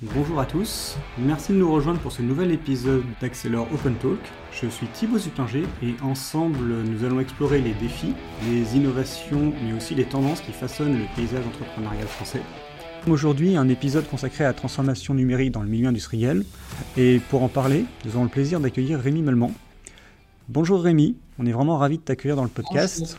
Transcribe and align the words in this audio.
Bonjour 0.00 0.38
à 0.38 0.46
tous, 0.46 0.96
merci 1.18 1.50
de 1.50 1.56
nous 1.58 1.72
rejoindre 1.72 1.98
pour 1.98 2.12
ce 2.12 2.22
nouvel 2.22 2.52
épisode 2.52 3.02
d'Accelor 3.20 3.66
Open 3.74 3.96
Talk. 3.96 4.20
Je 4.52 4.68
suis 4.68 4.86
Thibaut 4.86 5.18
Supplinger 5.18 5.64
et 5.82 5.96
ensemble 6.02 6.84
nous 6.84 7.02
allons 7.02 7.18
explorer 7.18 7.60
les 7.60 7.74
défis, 7.74 8.14
les 8.48 8.76
innovations 8.76 9.52
mais 9.60 9.72
aussi 9.72 9.96
les 9.96 10.04
tendances 10.04 10.40
qui 10.40 10.52
façonnent 10.52 10.96
le 10.96 11.04
paysage 11.16 11.44
entrepreneurial 11.44 12.06
français. 12.06 12.42
Aujourd'hui, 13.08 13.56
un 13.56 13.68
épisode 13.68 14.08
consacré 14.08 14.44
à 14.44 14.48
la 14.48 14.54
transformation 14.54 15.14
numérique 15.14 15.50
dans 15.50 15.62
le 15.62 15.68
milieu 15.68 15.88
industriel. 15.88 16.44
Et 16.96 17.20
pour 17.28 17.42
en 17.42 17.48
parler, 17.48 17.84
nous 18.04 18.12
avons 18.12 18.22
le 18.22 18.30
plaisir 18.30 18.60
d'accueillir 18.60 19.00
Rémi 19.00 19.22
Melman. 19.22 19.50
Bonjour 20.48 20.80
Rémi, 20.80 21.16
on 21.40 21.46
est 21.46 21.52
vraiment 21.52 21.76
ravi 21.76 21.98
de 21.98 22.02
t'accueillir 22.02 22.36
dans 22.36 22.44
le 22.44 22.50
podcast. 22.50 23.18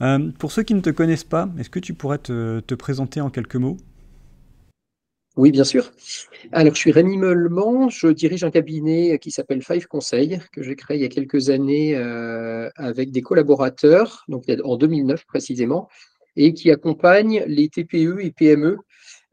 Euh, 0.00 0.30
pour 0.38 0.52
ceux 0.52 0.62
qui 0.62 0.74
ne 0.74 0.80
te 0.80 0.90
connaissent 0.90 1.24
pas, 1.24 1.48
est-ce 1.58 1.70
que 1.70 1.80
tu 1.80 1.92
pourrais 1.92 2.18
te 2.18 2.74
présenter 2.76 3.20
en 3.20 3.30
quelques 3.30 3.56
mots? 3.56 3.78
Oui, 5.36 5.50
bien 5.50 5.64
sûr. 5.64 5.92
Alors, 6.52 6.74
je 6.74 6.78
suis 6.78 6.92
Rémi 6.92 7.16
Meulement, 7.16 7.88
je 7.88 8.08
dirige 8.08 8.44
un 8.44 8.50
cabinet 8.50 9.18
qui 9.18 9.30
s'appelle 9.30 9.62
Five 9.62 9.86
Conseil, 9.86 10.40
que 10.52 10.62
j'ai 10.62 10.76
créé 10.76 10.98
il 10.98 11.02
y 11.02 11.06
a 11.06 11.08
quelques 11.08 11.48
années 11.48 11.96
euh, 11.96 12.68
avec 12.76 13.12
des 13.12 13.22
collaborateurs, 13.22 14.24
donc 14.28 14.44
en 14.62 14.76
2009 14.76 15.24
précisément, 15.24 15.88
et 16.36 16.52
qui 16.52 16.70
accompagne 16.70 17.44
les 17.46 17.70
TPE 17.70 18.20
et 18.20 18.30
PME 18.30 18.76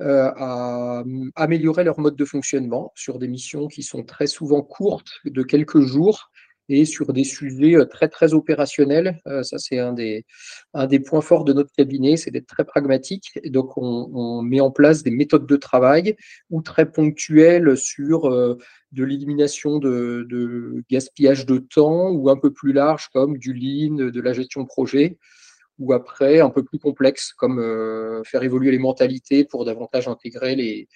euh, 0.02 0.32
à 0.38 1.04
améliorer 1.36 1.84
leur 1.84 2.00
mode 2.00 2.16
de 2.16 2.26
fonctionnement 2.26 2.94
sur 2.96 3.20
des 3.20 3.28
missions 3.28 3.68
qui 3.68 3.84
sont 3.84 4.04
très 4.04 4.28
souvent 4.28 4.62
courtes, 4.62 5.20
de 5.26 5.44
quelques 5.44 5.82
jours, 5.82 6.32
et 6.70 6.86
sur 6.86 7.12
des 7.12 7.24
sujets 7.24 7.76
euh, 7.76 7.86
très 7.86 8.08
très 8.08 8.34
opérationnels. 8.34 9.20
Euh, 9.28 9.44
ça, 9.44 9.58
c'est 9.58 9.80
un 9.80 9.94
des, 9.94 10.26
points 11.00 11.22
forts 11.22 11.44
de 11.44 11.54
notre 11.54 11.72
cabinet, 11.76 12.16
c'est 12.16 12.32
d'être 12.32 12.48
très 12.48 12.64
pragmatique. 12.64 13.40
Donc, 13.46 13.74
on, 13.76 14.42
met 14.44 14.62
en 14.62 14.72
place 14.72 15.04
des 15.04 15.12
méthodes 15.12 15.48
de 15.48 15.56
travail 15.56 16.16
ou 16.50 16.62
très 16.62 16.90
ponctuelles 16.90 17.76
sur 17.76 18.26
euh, 18.26 18.58
de 18.92 19.04
l'élimination 19.04 19.80
de, 19.80 20.26
de, 20.30 20.84
gaspillage 20.90 21.46
de 21.46 21.58
temps 21.58 22.10
ou 22.12 22.30
un 22.30 22.38
peu 22.38 22.52
plus 22.52 22.72
large 22.72 23.10
comme 23.10 23.38
du 23.38 23.54
lean, 23.54 23.96
de 23.96 24.22
la 24.22 24.34
gestion 24.34 24.62
de 24.62 24.68
projet 24.68 25.18
ou 25.78 25.94
après 25.94 26.40
un 26.42 26.50
peu 26.50 26.64
plus 26.64 26.80
complexe 26.80 27.32
comme 27.34 28.24
faire 28.26 28.44
évoluer 28.44 28.72
les 28.72 28.80
mentalités 28.80 29.46
pour 29.46 29.64
davantage 29.64 30.10
intégrer 30.10 30.56
les, 30.56 30.90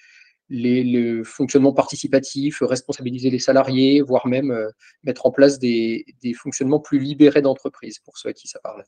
le 0.50 1.22
fonctionnement 1.22 1.72
participatif, 1.72 2.58
responsabiliser 2.62 3.30
les 3.30 3.38
salariés, 3.38 4.02
voire 4.02 4.26
même 4.26 4.50
euh, 4.50 4.68
mettre 5.02 5.26
en 5.26 5.30
place 5.30 5.58
des, 5.58 6.04
fonctionnements 6.36 6.80
plus 6.80 6.98
libérés 6.98 7.42
d'entreprise, 7.42 7.98
pour 7.98 8.18
ceux 8.18 8.30
à 8.30 8.32
qui 8.32 8.48
ça 8.48 8.58
parle. 8.62 8.84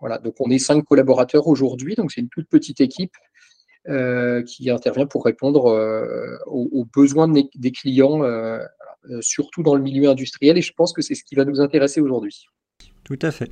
Voilà, 0.00 0.18
donc 0.18 0.34
on 0.40 0.50
est 0.50 0.58
cinq 0.58 0.84
collaborateurs 0.84 1.48
aujourd'hui, 1.48 1.96
donc 1.96 2.12
c'est 2.12 2.20
une 2.20 2.28
toute 2.28 2.48
petite 2.48 2.80
équipe 2.80 3.16
euh, 3.88 4.42
qui 4.44 4.70
intervient 4.70 5.06
pour 5.06 5.24
répondre 5.24 5.66
euh, 5.66 6.36
aux, 6.46 6.84
besoins 6.84 7.28
des 7.28 7.72
clients, 7.72 8.22
surtout 9.20 9.62
dans 9.62 9.74
le 9.74 9.82
milieu 9.82 10.08
industriel, 10.08 10.56
et 10.56 10.62
je 10.62 10.72
pense 10.72 10.92
que 10.92 11.02
c'est 11.02 11.16
ce 11.16 11.24
qui 11.24 11.34
va 11.34 11.44
nous 11.44 11.60
intéresser 11.60 12.00
aujourd'hui. 12.00 12.46
Tout 13.02 13.18
à 13.22 13.30
fait. 13.32 13.50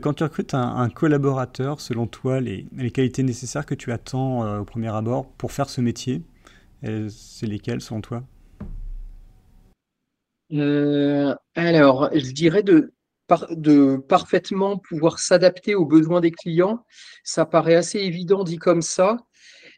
quand 0.00 0.14
tu 0.14 0.22
recrutes 0.22 0.54
un, 0.54 0.88
collaborateur, 0.88 1.80
selon 1.80 2.06
toi, 2.06 2.40
les, 2.40 2.64
les, 2.76 2.90
qualités 2.92 3.24
nécessaires 3.24 3.66
que 3.66 3.74
tu 3.74 3.92
attends 3.92 4.60
au 4.60 4.64
premier 4.64 4.94
abord 4.94 5.26
pour 5.32 5.52
faire 5.52 5.68
ce 5.68 5.80
métier, 5.80 6.22
c'est 7.08 7.46
lesquels 7.46 7.80
selon 7.80 8.00
toi? 8.00 8.24
Euh, 10.52 11.34
Alors, 11.54 12.10
je 12.12 12.32
dirais 12.32 12.62
de, 12.62 12.92
parfaitement 14.08 14.78
pouvoir 14.78 15.18
s'adapter 15.18 15.74
aux 15.74 15.86
besoins 15.86 16.20
des 16.20 16.30
clients. 16.30 16.84
Ça 17.24 17.46
paraît 17.46 17.74
assez 17.74 17.98
évident 18.00 18.44
dit 18.44 18.58
comme 18.58 18.82
ça, 18.82 19.18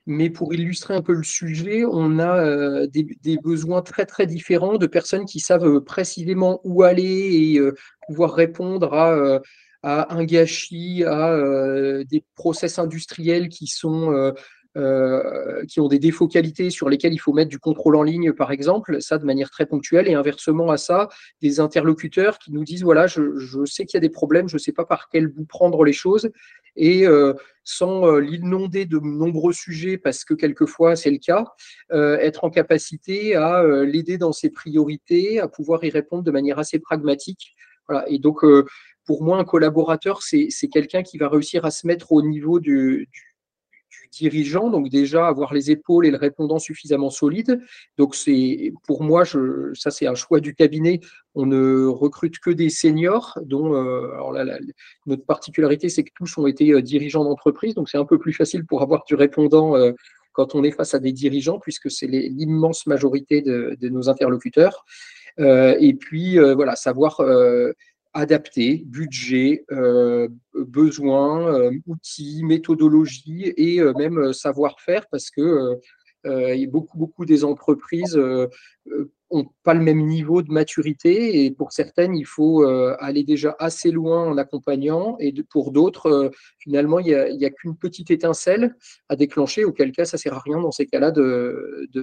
mais 0.06 0.30
pour 0.30 0.52
illustrer 0.54 0.94
un 0.94 1.02
peu 1.02 1.14
le 1.14 1.22
sujet, 1.22 1.84
on 1.84 2.18
a 2.18 2.44
euh, 2.44 2.86
des, 2.88 3.38
besoins 3.42 3.82
très 3.82 4.06
très 4.06 4.26
différents 4.26 4.78
de 4.78 4.86
personnes 4.86 5.24
qui 5.24 5.40
savent 5.40 5.80
précisément 5.80 6.60
où 6.64 6.82
aller 6.82 7.52
et 7.54 7.58
euh, 7.58 7.74
pouvoir 8.08 8.34
répondre 8.34 8.92
à, 8.94 9.40
à, 9.82 10.14
un 10.14 10.24
gâchis, 10.24 11.04
à 11.04 11.38
des 12.04 12.24
process 12.34 12.78
industriels 12.78 13.48
qui 13.48 13.68
sont 13.68 14.32
euh, 14.76 15.64
qui 15.64 15.80
ont 15.80 15.88
des 15.88 15.98
défauts 15.98 16.28
qualité 16.28 16.68
sur 16.68 16.90
lesquels 16.90 17.14
il 17.14 17.18
faut 17.18 17.32
mettre 17.32 17.48
du 17.48 17.58
contrôle 17.58 17.96
en 17.96 18.02
ligne, 18.02 18.32
par 18.32 18.52
exemple, 18.52 19.00
ça 19.00 19.16
de 19.16 19.24
manière 19.24 19.48
très 19.50 19.64
ponctuelle, 19.64 20.06
et 20.06 20.12
inversement 20.12 20.70
à 20.70 20.76
ça, 20.76 21.08
des 21.40 21.60
interlocuteurs 21.60 22.38
qui 22.38 22.52
nous 22.52 22.62
disent, 22.62 22.82
voilà, 22.82 23.06
je, 23.06 23.38
je 23.38 23.64
sais 23.64 23.86
qu'il 23.86 23.96
y 23.96 23.96
a 23.96 24.00
des 24.00 24.10
problèmes, 24.10 24.48
je 24.48 24.56
ne 24.56 24.58
sais 24.58 24.72
pas 24.72 24.84
par 24.84 25.08
quel 25.08 25.28
bout 25.28 25.46
prendre 25.46 25.82
les 25.82 25.94
choses, 25.94 26.30
et 26.76 27.06
euh, 27.06 27.32
sans 27.64 28.06
euh, 28.06 28.20
l'inonder 28.20 28.84
de 28.84 28.98
nombreux 28.98 29.54
sujets, 29.54 29.96
parce 29.96 30.24
que 30.24 30.34
quelquefois 30.34 30.94
c'est 30.94 31.10
le 31.10 31.18
cas, 31.18 31.46
être 31.90 32.44
en 32.44 32.50
capacité 32.50 33.34
à 33.34 33.64
l'aider 33.84 34.18
dans 34.18 34.32
ses 34.32 34.50
priorités, 34.50 35.40
à 35.40 35.48
pouvoir 35.48 35.84
y 35.84 35.90
répondre 35.90 36.22
de 36.22 36.30
manière 36.30 36.58
assez 36.58 36.78
pragmatique. 36.78 37.54
Voilà. 37.88 38.04
Et 38.08 38.18
donc, 38.18 38.44
pour 39.06 39.22
moi, 39.22 39.38
un 39.38 39.44
collaborateur, 39.44 40.20
c'est 40.22 40.68
quelqu'un 40.70 41.02
qui 41.02 41.16
va 41.16 41.28
réussir 41.28 41.64
à 41.64 41.70
se 41.70 41.86
mettre 41.86 42.12
au 42.12 42.20
niveau 42.20 42.60
du, 42.60 43.08
du 44.10 44.28
dirigeant, 44.28 44.70
donc 44.70 44.88
déjà 44.88 45.26
avoir 45.26 45.54
les 45.54 45.70
épaules 45.70 46.06
et 46.06 46.10
le 46.10 46.16
répondant 46.16 46.58
suffisamment 46.58 47.10
solide. 47.10 47.60
Donc 47.98 48.14
c'est 48.14 48.72
pour 48.86 49.02
moi, 49.02 49.24
je, 49.24 49.72
ça 49.74 49.90
c'est 49.90 50.06
un 50.06 50.14
choix 50.14 50.40
du 50.40 50.54
cabinet. 50.54 51.00
On 51.34 51.46
ne 51.46 51.86
recrute 51.86 52.38
que 52.38 52.50
des 52.50 52.70
seniors, 52.70 53.38
dont 53.44 53.74
euh, 53.74 54.12
alors 54.14 54.32
là, 54.32 54.58
notre 55.06 55.24
particularité 55.24 55.88
c'est 55.88 56.04
que 56.04 56.12
tous 56.14 56.38
ont 56.38 56.46
été 56.46 56.72
euh, 56.72 56.82
dirigeants 56.82 57.24
d'entreprise, 57.24 57.74
donc 57.74 57.88
c'est 57.88 57.98
un 57.98 58.04
peu 58.04 58.18
plus 58.18 58.32
facile 58.32 58.64
pour 58.64 58.82
avoir 58.82 59.04
du 59.04 59.14
répondant 59.14 59.76
euh, 59.76 59.92
quand 60.32 60.54
on 60.54 60.64
est 60.64 60.70
face 60.70 60.94
à 60.94 60.98
des 60.98 61.12
dirigeants, 61.12 61.58
puisque 61.58 61.90
c'est 61.90 62.06
l'immense 62.06 62.86
majorité 62.86 63.40
de, 63.40 63.76
de, 63.80 63.88
nos 63.88 64.10
interlocuteurs. 64.10 64.84
et 65.38 65.94
puis 65.98 66.38
voilà, 66.38 66.76
savoir 66.76 67.22
adapté, 68.16 68.82
budget, 68.86 69.66
euh, 69.70 70.28
besoins, 70.54 71.54
euh, 71.54 71.70
outils, 71.86 72.42
méthodologie 72.44 73.52
et 73.58 73.78
euh, 73.80 73.92
même 73.92 74.32
savoir-faire 74.32 75.06
parce 75.10 75.30
que 75.30 75.78
beaucoup, 76.66 76.98
beaucoup 76.98 77.24
des 77.24 77.44
entreprises 77.44 78.16
n'ont 78.16 79.46
pas 79.62 79.74
le 79.74 79.80
même 79.80 80.04
niveau 80.04 80.42
de 80.42 80.50
maturité 80.50 81.44
et 81.44 81.52
pour 81.52 81.70
certaines, 81.70 82.16
il 82.16 82.26
faut 82.26 82.64
aller 82.64 83.22
déjà 83.22 83.54
assez 83.60 83.92
loin 83.92 84.26
en 84.26 84.36
accompagnant 84.36 85.16
et 85.20 85.32
pour 85.48 85.70
d'autres, 85.70 86.32
finalement, 86.58 86.98
il 86.98 87.36
n'y 87.36 87.44
a, 87.44 87.50
qu'une 87.50 87.76
petite 87.76 88.10
étincelle 88.10 88.74
à 89.08 89.14
déclencher, 89.14 89.64
auquel 89.64 89.92
cas, 89.92 90.04
ça 90.04 90.16
ne 90.16 90.20
sert 90.20 90.34
à 90.34 90.40
rien 90.40 90.60
dans 90.60 90.72
ces 90.72 90.86
cas-là 90.86 91.12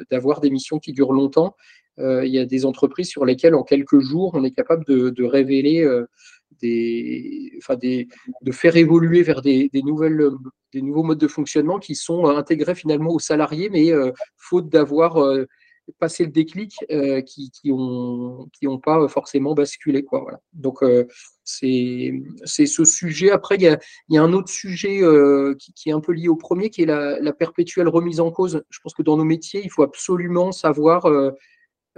d'avoir 0.10 0.40
des 0.40 0.50
missions 0.50 0.80
qui 0.80 0.94
durent 0.94 1.12
longtemps 1.12 1.54
euh, 1.54 1.83
il 1.98 2.30
y 2.30 2.40
a 2.40 2.46
des 2.46 2.66
entreprises 2.66 3.10
sur 3.10 3.26
lesquelles 3.26 3.56
en 3.56 3.64
quelques 3.64 4.00
jours, 4.00 4.32
on 4.34 4.44
est 4.44 4.52
capable 4.52 4.86
de, 4.86 5.24
révéler 5.24 5.84
euh, 5.84 6.06
des, 6.62 7.52
enfin 7.58 7.76
de 7.76 8.52
faire 8.52 8.76
évoluer 8.76 9.24
vers 9.24 9.42
des, 9.42 9.70
nouvelles, 9.74 10.30
des 10.74 10.82
nouveaux 10.82 11.04
modes 11.04 11.20
de 11.20 11.28
fonctionnement 11.28 11.80
qui 11.80 11.96
sont 11.96 12.26
euh, 12.26 12.36
intégrés 12.36 12.76
finalement 12.76 13.12
aux 13.12 13.20
salariés, 13.20 13.70
mais 13.70 13.92
faute 14.38 14.70
d'avoir 14.70 15.18
passé 16.00 16.24
le 16.24 16.32
déclic, 16.32 16.78
qui 17.26 17.52
n'ont 17.66 18.48
qui 18.54 18.68
ont 18.68 18.80
pas 18.80 19.08
forcément 19.08 19.54
basculé. 19.54 20.04
Quoi, 20.04 20.22
voilà. 20.22 20.40
Donc, 20.54 20.80
c'est 21.44 22.12
ce 22.48 22.86
sujet. 22.86 23.32
Après, 23.32 23.56
il 23.56 23.64
y 23.64 23.68
a, 23.68 23.80
y 24.10 24.18
a, 24.18 24.24
un 24.24 24.34
autre 24.34 24.50
sujet 24.52 25.02
qui, 25.60 25.74
qui, 25.74 25.90
est 25.90 25.94
un 25.94 26.00
peu 26.00 26.14
lié 26.14 26.30
au 26.30 26.38
premier, 26.38 26.70
qui 26.70 26.84
est 26.84 26.86
la, 26.86 27.34
perpétuelle 27.34 27.90
remise 27.90 28.20
en 28.20 28.32
cause. 28.32 28.64
Je 28.70 28.80
pense 28.82 28.94
que 28.94 29.04
dans 29.04 29.18
nos 29.18 29.26
métiers, 29.26 29.62
il 29.64 29.70
faut 29.70 29.84
absolument 29.84 30.52
savoir 30.52 31.06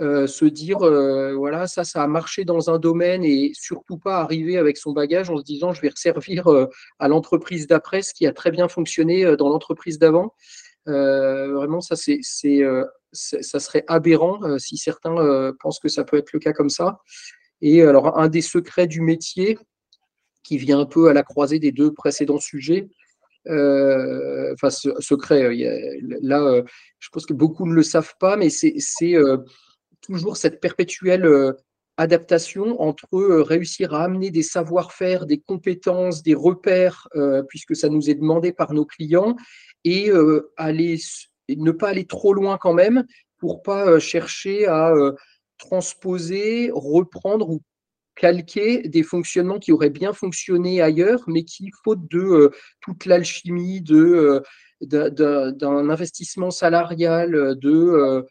euh, 0.01 0.27
se 0.27 0.43
dire 0.43 0.81
euh, 0.81 1.35
voilà 1.35 1.67
ça 1.67 1.85
ça 1.85 2.03
a 2.03 2.07
marché 2.07 2.43
dans 2.43 2.69
un 2.69 2.79
domaine 2.79 3.23
et 3.23 3.53
surtout 3.53 3.97
pas 3.97 4.17
arriver 4.17 4.57
avec 4.57 4.75
son 4.75 4.91
bagage 4.91 5.29
en 5.29 5.37
se 5.37 5.43
disant 5.43 5.71
je 5.71 5.79
vais 5.79 5.87
resservir 5.87 6.47
euh, 6.47 6.67
à 6.99 7.07
l'entreprise 7.07 7.65
d'après 7.65 8.01
ce 8.01 8.13
qui 8.13 8.27
a 8.27 8.33
très 8.33 8.51
bien 8.51 8.67
fonctionné 8.67 9.37
dans 9.37 9.47
l'entreprise 9.47 9.97
d'avant. 9.97 10.33
Vraiment 10.85 11.79
ça 11.79 11.95
c'est 11.95 12.19
ça 13.13 13.59
serait 13.61 13.85
aberrant 13.87 14.59
si 14.59 14.75
certains 14.75 15.53
pensent 15.61 15.79
que 15.79 15.87
ça 15.87 16.03
peut 16.03 16.17
être 16.17 16.33
le 16.33 16.39
cas 16.39 16.51
comme 16.51 16.69
ça. 16.69 16.99
Et 17.61 17.81
alors 17.81 18.19
un 18.19 18.27
des 18.27 18.41
secrets 18.41 18.87
du 18.87 18.99
métier 18.99 19.57
qui 20.43 20.57
vient 20.57 20.79
un 20.79 20.85
peu 20.85 21.07
à 21.07 21.13
la 21.13 21.23
croisée 21.23 21.59
des 21.59 21.71
deux 21.71 21.93
précédents 21.93 22.41
sujets 22.41 22.89
enfin 23.47 24.69
secret 24.69 25.55
là 26.21 26.61
je 26.99 27.09
pense 27.13 27.25
que 27.25 27.33
beaucoup 27.33 27.65
ne 27.65 27.73
le 27.73 27.83
savent 27.83 28.15
pas 28.19 28.35
mais 28.35 28.49
c'est 28.49 29.15
toujours 30.05 30.37
cette 30.37 30.59
perpétuelle 30.59 31.25
euh, 31.25 31.53
adaptation 31.97 32.81
entre 32.81 33.07
euh, 33.13 33.41
réussir 33.41 33.93
à 33.93 34.03
amener 34.03 34.31
des 34.31 34.43
savoir-faire, 34.43 35.25
des 35.25 35.39
compétences, 35.39 36.23
des 36.23 36.35
repères, 36.35 37.07
euh, 37.15 37.43
puisque 37.43 37.75
ça 37.75 37.89
nous 37.89 38.09
est 38.09 38.15
demandé 38.15 38.51
par 38.51 38.73
nos 38.73 38.85
clients, 38.85 39.35
et 39.83 40.09
aller, 40.57 40.97
ne 41.47 41.69
pas 41.69 41.89
aller 41.89 42.05
trop 42.05 42.33
loin 42.33 42.57
quand 42.57 42.73
même 42.73 43.05
pour 43.37 43.61
pas 43.61 43.99
chercher 43.99 44.65
à 44.65 44.91
transposer, 45.59 46.71
reprendre 46.73 47.51
ou 47.51 47.61
calquer 48.15 48.81
des 48.87 49.03
fonctionnements 49.03 49.59
qui 49.59 49.71
auraient 49.71 49.91
bien 49.91 50.11
fonctionné 50.11 50.81
ailleurs, 50.81 51.23
mais 51.27 51.43
qui, 51.43 51.69
faute 51.83 52.09
de 52.09 52.51
toute 52.81 53.05
l'alchimie 53.05 53.81
de 53.81 54.41
d'un 54.81 55.89
investissement 55.91 56.49
salarial, 56.49 57.55
de 57.59 58.25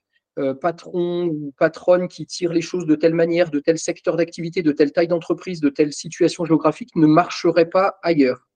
patrons 0.60 1.26
ou 1.26 1.52
patronnes 1.58 2.08
qui 2.08 2.26
tirent 2.26 2.52
les 2.52 2.60
choses 2.60 2.86
de 2.86 2.94
telle 2.94 3.14
manière, 3.14 3.50
de 3.50 3.60
tel 3.60 3.78
secteur 3.78 4.16
d'activité, 4.16 4.62
de 4.62 4.72
telle 4.72 4.92
taille 4.92 5.08
d'entreprise, 5.08 5.60
de 5.60 5.68
telle 5.68 5.92
situation 5.92 6.44
géographique, 6.44 6.94
ne 6.96 7.06
marcherait 7.06 7.70
pas 7.70 7.98
ailleurs. 8.02 8.46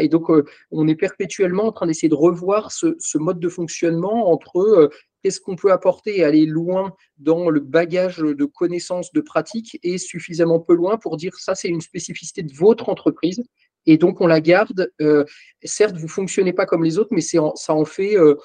et 0.00 0.08
donc, 0.08 0.30
on 0.70 0.88
est 0.88 0.94
perpétuellement 0.94 1.64
en 1.64 1.72
train 1.72 1.86
d'essayer 1.86 2.08
de 2.08 2.14
revoir 2.14 2.72
ce, 2.72 3.18
mode 3.18 3.40
de 3.40 3.48
fonctionnement 3.48 4.30
entre 4.30 4.90
qu'est-ce 5.22 5.40
qu'on 5.40 5.56
peut 5.56 5.72
apporter 5.72 6.18
et 6.18 6.24
aller 6.24 6.46
loin 6.46 6.94
dans 7.18 7.50
le 7.50 7.60
bagage 7.60 8.18
de 8.18 8.44
connaissances, 8.44 9.12
de 9.12 9.20
pratiques, 9.20 9.78
et 9.82 9.98
suffisamment 9.98 10.60
peu 10.60 10.74
loin 10.74 10.96
pour 10.96 11.16
dire 11.16 11.34
ça, 11.36 11.54
c'est 11.54 11.68
une 11.68 11.80
spécificité 11.80 12.42
de 12.42 12.52
votre 12.54 12.88
entreprise, 12.88 13.42
et 13.86 13.96
donc 13.96 14.20
on 14.20 14.26
la 14.26 14.40
garde. 14.40 14.90
Euh, 15.00 15.24
certes, 15.64 15.96
vous 15.96 16.08
fonctionnez 16.08 16.52
pas 16.52 16.66
comme 16.66 16.84
les 16.84 16.98
autres, 16.98 17.12
mais 17.12 17.20
ça 17.22 17.74
en 17.74 17.84
fait 17.84 18.16
euh, 18.16 18.36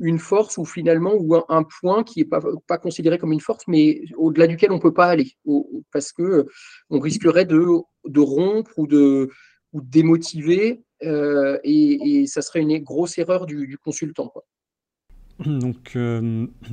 une 0.00 0.18
force 0.18 0.58
ou 0.58 0.64
finalement 0.64 1.14
ou 1.14 1.36
un, 1.48 1.64
point 1.80 2.02
qui 2.02 2.20
n'est 2.20 2.24
pas, 2.24 2.40
pas 2.66 2.78
considéré 2.78 3.18
comme 3.18 3.32
une 3.32 3.40
force, 3.40 3.64
mais 3.68 4.02
au-delà 4.16 4.46
duquel 4.46 4.72
on 4.72 4.76
ne 4.76 4.80
peut 4.80 4.94
pas 4.94 5.06
aller, 5.06 5.32
parce 5.92 6.12
que 6.12 6.46
on 6.90 6.98
risquerait 6.98 7.44
de, 7.44 7.64
de 8.04 8.20
rompre 8.20 8.72
ou 8.78 8.86
de, 8.86 9.30
ou 9.72 9.80
démotiver, 9.80 10.82
euh, 11.02 11.58
et, 11.64 12.26
ça 12.26 12.42
serait 12.42 12.60
une 12.60 12.78
grosse 12.78 13.18
erreur 13.18 13.46
du, 13.46 13.76
consultant. 13.78 14.32
Donc, 15.44 15.96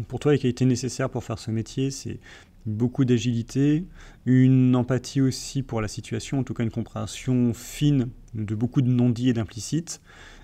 pour 0.07 0.19
toi, 0.19 0.31
les 0.31 0.39
qualités 0.39 0.65
nécessaires 0.65 1.09
pour 1.09 1.23
faire 1.23 1.39
ce 1.39 1.51
métier, 1.51 1.91
c'est 1.91 2.19
beaucoup 2.65 3.05
d'agilité, 3.05 3.85
une 4.25 4.75
empathie 4.75 5.21
aussi 5.21 5.63
pour 5.63 5.81
la 5.81 5.87
situation, 5.87 6.39
en 6.39 6.43
tout 6.43 6.53
cas 6.53 6.63
une 6.63 6.71
compréhension 6.71 7.53
fine 7.53 8.09
de 8.33 8.55
beaucoup 8.55 8.81
de 8.81 8.89
non-dits 8.89 9.29
et 9.29 9.33
d'implicites, 9.33 10.01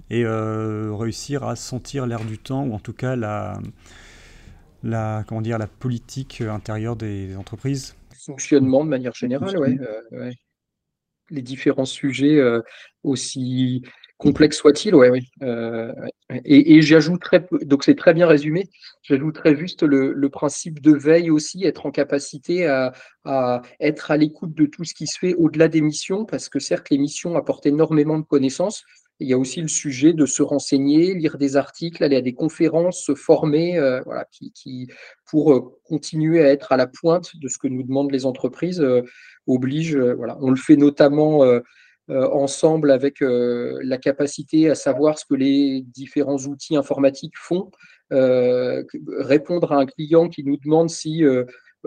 et 0.09 0.23
euh, 0.23 0.93
réussir 0.93 1.43
à 1.43 1.55
sentir 1.55 2.05
l'air 2.05 2.23
du 2.23 2.37
temps, 2.37 2.65
ou 2.65 2.73
en 2.73 2.79
tout 2.79 2.93
cas 2.93 3.15
la, 3.15 3.59
la, 4.83 5.23
comment 5.27 5.41
dire, 5.41 5.57
la 5.57 5.67
politique 5.67 6.41
intérieure 6.41 6.95
des 6.95 7.35
entreprises. 7.35 7.95
Fonctionnement 8.25 8.83
de 8.83 8.89
manière 8.89 9.13
générale, 9.13 9.57
oui. 9.57 9.77
Euh, 10.13 10.31
Les 11.29 11.41
différents 11.41 11.85
sujets 11.85 12.37
euh, 12.37 12.61
aussi 13.03 13.83
complexe 14.17 14.57
soit-il, 14.57 14.95
ouais, 14.95 15.09
oui. 15.09 15.29
Euh, 15.43 15.93
et, 16.43 16.81
j'ajouterais, 16.81 17.47
donc 17.61 17.83
c'est 17.83 17.95
très 17.95 18.13
bien 18.13 18.27
résumé, 18.27 18.67
j'ajouterais 19.03 19.55
juste 19.55 19.83
le, 19.83 20.29
principe 20.29 20.81
de 20.81 20.91
veille 20.91 21.29
aussi, 21.29 21.63
être 21.63 21.85
en 21.85 21.91
capacité 21.91 22.65
à, 22.65 22.93
être 23.79 24.11
à 24.11 24.17
l'écoute 24.17 24.53
de 24.55 24.65
tout 24.65 24.83
ce 24.83 24.93
qui 24.93 25.07
se 25.07 25.19
fait 25.19 25.35
au-delà 25.35 25.67
des 25.67 25.81
missions, 25.81 26.25
parce 26.25 26.49
que 26.49 26.59
certes, 26.59 26.89
les 26.89 26.97
missions 26.97 27.35
apportent 27.35 27.65
énormément 27.65 28.17
de 28.17 28.25
connaissances. 28.25 28.83
Il 29.19 29.27
y 29.27 29.33
a 29.33 29.37
aussi 29.37 29.61
le 29.61 29.67
sujet 29.67 30.13
de 30.13 30.25
se 30.25 30.43
renseigner, 30.43 31.13
lire 31.13 31.37
des 31.37 31.55
articles, 31.55 32.03
aller 32.03 32.17
à 32.17 32.21
des 32.21 32.33
conférences, 32.33 33.03
se 33.03 33.15
former, 33.15 33.77
euh, 33.77 34.01
voilà, 34.05 34.25
qui, 34.31 34.87
pour 35.25 35.53
euh, 35.53 35.79
continuer 35.85 36.41
à 36.41 36.51
être 36.51 36.71
à 36.71 36.77
la 36.77 36.87
pointe 36.87 37.35
de 37.37 37.47
ce 37.47 37.57
que 37.57 37.67
nous 37.67 37.83
demandent 37.83 38.11
les 38.11 38.25
entreprises, 38.25 38.85
oblige. 39.47 39.95
voilà. 39.95 40.37
On 40.41 40.49
le 40.51 40.57
fait 40.57 40.75
notamment 40.75 41.43
euh, 42.09 42.25
ensemble 42.31 42.91
avec 42.91 43.21
euh, 43.21 43.79
la 43.83 43.97
capacité 43.97 44.69
à 44.69 44.75
savoir 44.75 45.19
ce 45.19 45.25
que 45.25 45.35
les 45.35 45.81
différents 45.81 46.37
outils 46.37 46.77
informatiques 46.77 47.37
font, 47.37 47.69
euh, 48.13 48.81
répondre 49.09 49.73
à 49.73 49.79
un 49.79 49.85
client 49.85 50.29
qui 50.29 50.45
nous 50.45 50.55
demande 50.55 50.89
si 50.89 51.21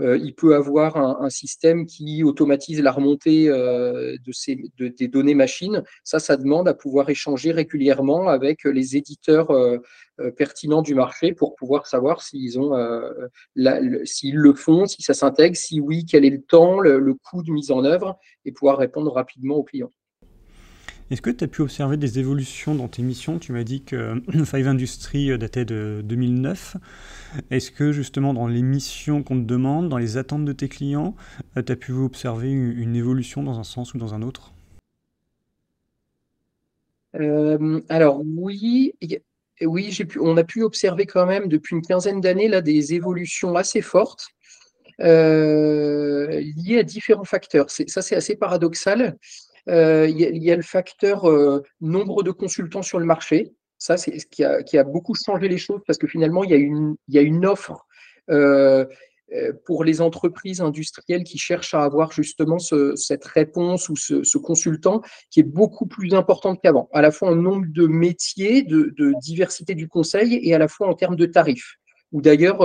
il 0.00 0.34
peut 0.34 0.54
avoir 0.54 0.96
un, 0.96 1.30
système 1.30 1.86
qui 1.86 2.24
automatise 2.24 2.80
la 2.82 2.92
remontée 2.92 3.48
de 3.48 4.32
ces, 4.32 4.58
des 4.78 5.08
données 5.08 5.34
machines. 5.34 5.82
Ça, 6.04 6.18
ça 6.18 6.36
demande 6.36 6.68
à 6.68 6.74
pouvoir 6.74 7.08
échanger 7.10 7.52
régulièrement 7.52 8.28
avec 8.28 8.64
les 8.64 8.96
éditeurs 8.96 9.48
pertinents 10.36 10.82
du 10.82 10.94
marché 10.94 11.32
pour 11.32 11.54
pouvoir 11.54 11.86
savoir 11.86 12.22
s'ils 12.22 12.58
ont, 12.58 12.72
s'ils 14.04 14.36
le 14.36 14.54
font, 14.54 14.86
si 14.86 15.02
ça 15.02 15.14
s'intègre, 15.14 15.56
si 15.56 15.80
oui, 15.80 16.04
quel 16.04 16.24
est 16.24 16.30
le 16.30 16.42
temps, 16.42 16.80
le 16.80 17.14
coût 17.14 17.42
de 17.42 17.50
mise 17.50 17.70
en 17.70 17.84
œuvre 17.84 18.18
et 18.44 18.52
pouvoir 18.52 18.78
répondre 18.78 19.12
rapidement 19.12 19.56
aux 19.56 19.64
clients. 19.64 19.92
Est-ce 21.10 21.22
que 21.22 21.30
tu 21.30 21.42
as 21.42 21.48
pu 21.48 21.62
observer 21.62 21.96
des 21.96 22.20
évolutions 22.20 22.76
dans 22.76 22.86
tes 22.86 23.02
missions? 23.02 23.40
Tu 23.40 23.52
m'as 23.52 23.64
dit 23.64 23.82
que 23.82 24.22
Five 24.44 24.68
Industries 24.68 25.36
datait 25.38 25.64
de 25.64 26.02
2009. 26.04 26.76
Est-ce 27.50 27.72
que 27.72 27.90
justement 27.90 28.32
dans 28.32 28.46
les 28.46 28.62
missions 28.62 29.24
qu'on 29.24 29.40
te 29.40 29.46
demande, 29.46 29.88
dans 29.88 29.98
les 29.98 30.18
attentes 30.18 30.44
de 30.44 30.52
tes 30.52 30.68
clients, 30.68 31.16
euh, 31.56 31.62
tu 31.62 31.72
as 31.72 31.76
pu 31.76 31.92
observer 31.92 32.50
une 32.50 32.94
évolution 32.94 33.42
dans 33.42 33.58
un 33.58 33.64
sens 33.64 33.92
ou 33.92 33.98
dans 33.98 34.14
un 34.14 34.22
autre? 34.22 34.52
Euh, 37.16 37.80
Alors 37.88 38.22
oui, 38.24 38.94
on 40.20 40.36
a 40.36 40.44
pu 40.44 40.62
observer 40.62 41.06
quand 41.06 41.26
même 41.26 41.48
depuis 41.48 41.74
une 41.74 41.82
quinzaine 41.82 42.20
d'années 42.20 42.46
là, 42.46 42.60
des 42.60 42.94
évolutions 42.94 43.56
assez 43.56 43.82
fortes. 43.82 44.28
Euh, 45.00 46.42
liées 46.56 46.78
à 46.78 46.82
différents 46.82 47.24
facteurs. 47.24 47.70
Ça, 47.70 48.02
c'est 48.02 48.16
assez 48.16 48.36
paradoxal. 48.36 49.16
Euh, 49.70 50.08
il 50.08 50.42
y, 50.42 50.50
a 50.50 50.56
le 50.56 50.62
facteur 50.62 51.28
euh, 51.28 51.62
nombre 51.80 52.22
de 52.22 52.32
consultants 52.32 52.82
sur 52.82 52.98
le 52.98 53.04
marché. 53.04 53.52
Ça, 53.78 53.96
c'est 53.96 54.18
ce 54.18 54.26
qui 54.26 54.42
a, 54.44 54.84
beaucoup 54.84 55.14
changé 55.14 55.48
les 55.48 55.58
choses 55.58 55.80
parce 55.86 55.98
que 55.98 56.06
finalement, 56.06 56.44
il 56.44 56.50
y 56.50 56.54
a 56.54 56.56
une, 56.56 56.96
y 57.08 57.18
a 57.18 57.22
une 57.22 57.46
offre 57.46 57.86
euh, 58.30 58.84
pour 59.64 59.84
les 59.84 60.00
entreprises 60.00 60.60
industrielles 60.60 61.22
qui 61.22 61.38
cherchent 61.38 61.74
à 61.74 61.84
avoir 61.84 62.10
justement 62.10 62.58
cette 62.58 63.24
réponse 63.24 63.88
ou 63.88 63.96
ce, 63.96 64.38
consultant 64.38 65.02
qui 65.30 65.40
est 65.40 65.44
beaucoup 65.44 65.86
plus 65.86 66.14
importante 66.14 66.58
qu'avant, 66.60 66.88
à 66.92 67.00
la 67.00 67.12
fois 67.12 67.30
en 67.30 67.36
nombre 67.36 67.66
de 67.68 67.86
métiers, 67.86 68.62
de, 68.62 68.92
diversité 69.22 69.76
du 69.76 69.86
conseil 69.86 70.40
et 70.42 70.52
à 70.52 70.58
la 70.58 70.66
fois 70.66 70.88
en 70.88 70.94
termes 70.94 71.16
de 71.16 71.26
tarifs. 71.26 71.76
Ou 72.10 72.20
d'ailleurs, 72.20 72.58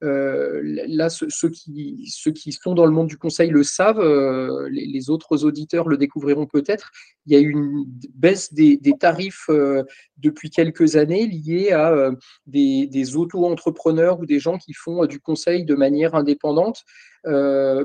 là, 0.00 1.08
ceux, 1.08 1.50
qui, 1.50 2.52
sont 2.52 2.74
dans 2.74 2.86
le 2.86 2.92
monde 2.92 3.08
du 3.08 3.18
conseil 3.18 3.50
le 3.50 3.62
savent, 3.64 4.00
euh, 4.00 4.68
les, 4.70 5.10
autres 5.10 5.44
auditeurs 5.44 5.88
le 5.88 5.96
découvriront 5.96 6.46
peut-être. 6.46 6.90
Il 7.26 7.32
y 7.32 7.36
a 7.36 7.40
eu 7.40 7.50
une 7.50 7.84
baisse 8.14 8.52
des, 8.52 8.78
tarifs 8.98 9.46
euh, 9.48 9.82
depuis 10.16 10.50
quelques 10.50 10.96
années 10.96 11.26
liée 11.26 11.72
à 11.72 12.10
des, 12.46 13.16
auto-entrepreneurs 13.16 14.20
ou 14.20 14.26
des 14.26 14.38
gens 14.38 14.58
qui 14.58 14.72
font 14.72 15.04
du 15.06 15.20
conseil 15.20 15.64
de 15.64 15.74
manière 15.74 16.14
indépendante, 16.14 16.84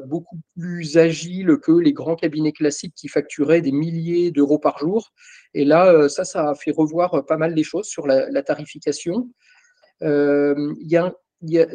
beaucoup 0.06 0.40
plus 0.58 0.98
agile 0.98 1.58
que 1.62 1.72
les 1.72 1.94
grands 1.94 2.16
cabinets 2.16 2.52
classiques 2.52 2.94
qui 2.96 3.08
facturaient 3.08 3.62
des 3.62 3.72
milliers 3.72 4.32
d'euros 4.32 4.60
par 4.60 4.78
jour. 4.78 5.12
Et 5.54 5.66
là, 5.66 6.08
ça, 6.10 6.24
ça 6.24 6.50
a 6.50 6.56
fait 6.56 6.72
revoir 6.72 7.26
pas 7.26 7.38
mal 7.38 7.54
les 7.54 7.64
choses 7.64 7.88
sur 7.88 8.08
la, 8.08 8.44
tarification. 8.44 9.30
il 10.02 10.88
y 10.88 10.98
a 10.98 11.14
il 11.44 11.52
y 11.52 11.60
a 11.60 11.68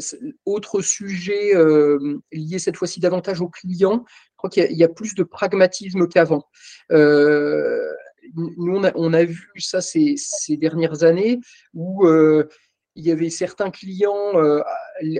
autre 0.46 0.80
sujet 0.80 1.54
euh, 1.54 2.18
lié 2.32 2.58
cette 2.58 2.76
fois-ci 2.76 3.00
davantage 3.00 3.40
aux 3.40 3.48
clients. 3.48 4.04
Je 4.08 4.36
crois 4.36 4.50
qu'il 4.50 4.72
y, 4.72 4.84
a 4.84 4.88
plus 4.88 5.14
de 5.14 5.22
pragmatisme 5.22 6.08
qu'avant. 6.08 6.44
Euh, 6.90 7.92
nous, 8.34 8.82
on 8.94 9.12
a, 9.12 9.24
vu 9.24 9.48
ça 9.58 9.80
ces, 9.80 10.16
dernières 10.50 11.02
années 11.04 11.38
où 11.74 12.06
euh, 12.06 12.48
il 12.94 13.04
y 13.04 13.10
avait 13.10 13.30
certains 13.30 13.70
clients 13.70 14.32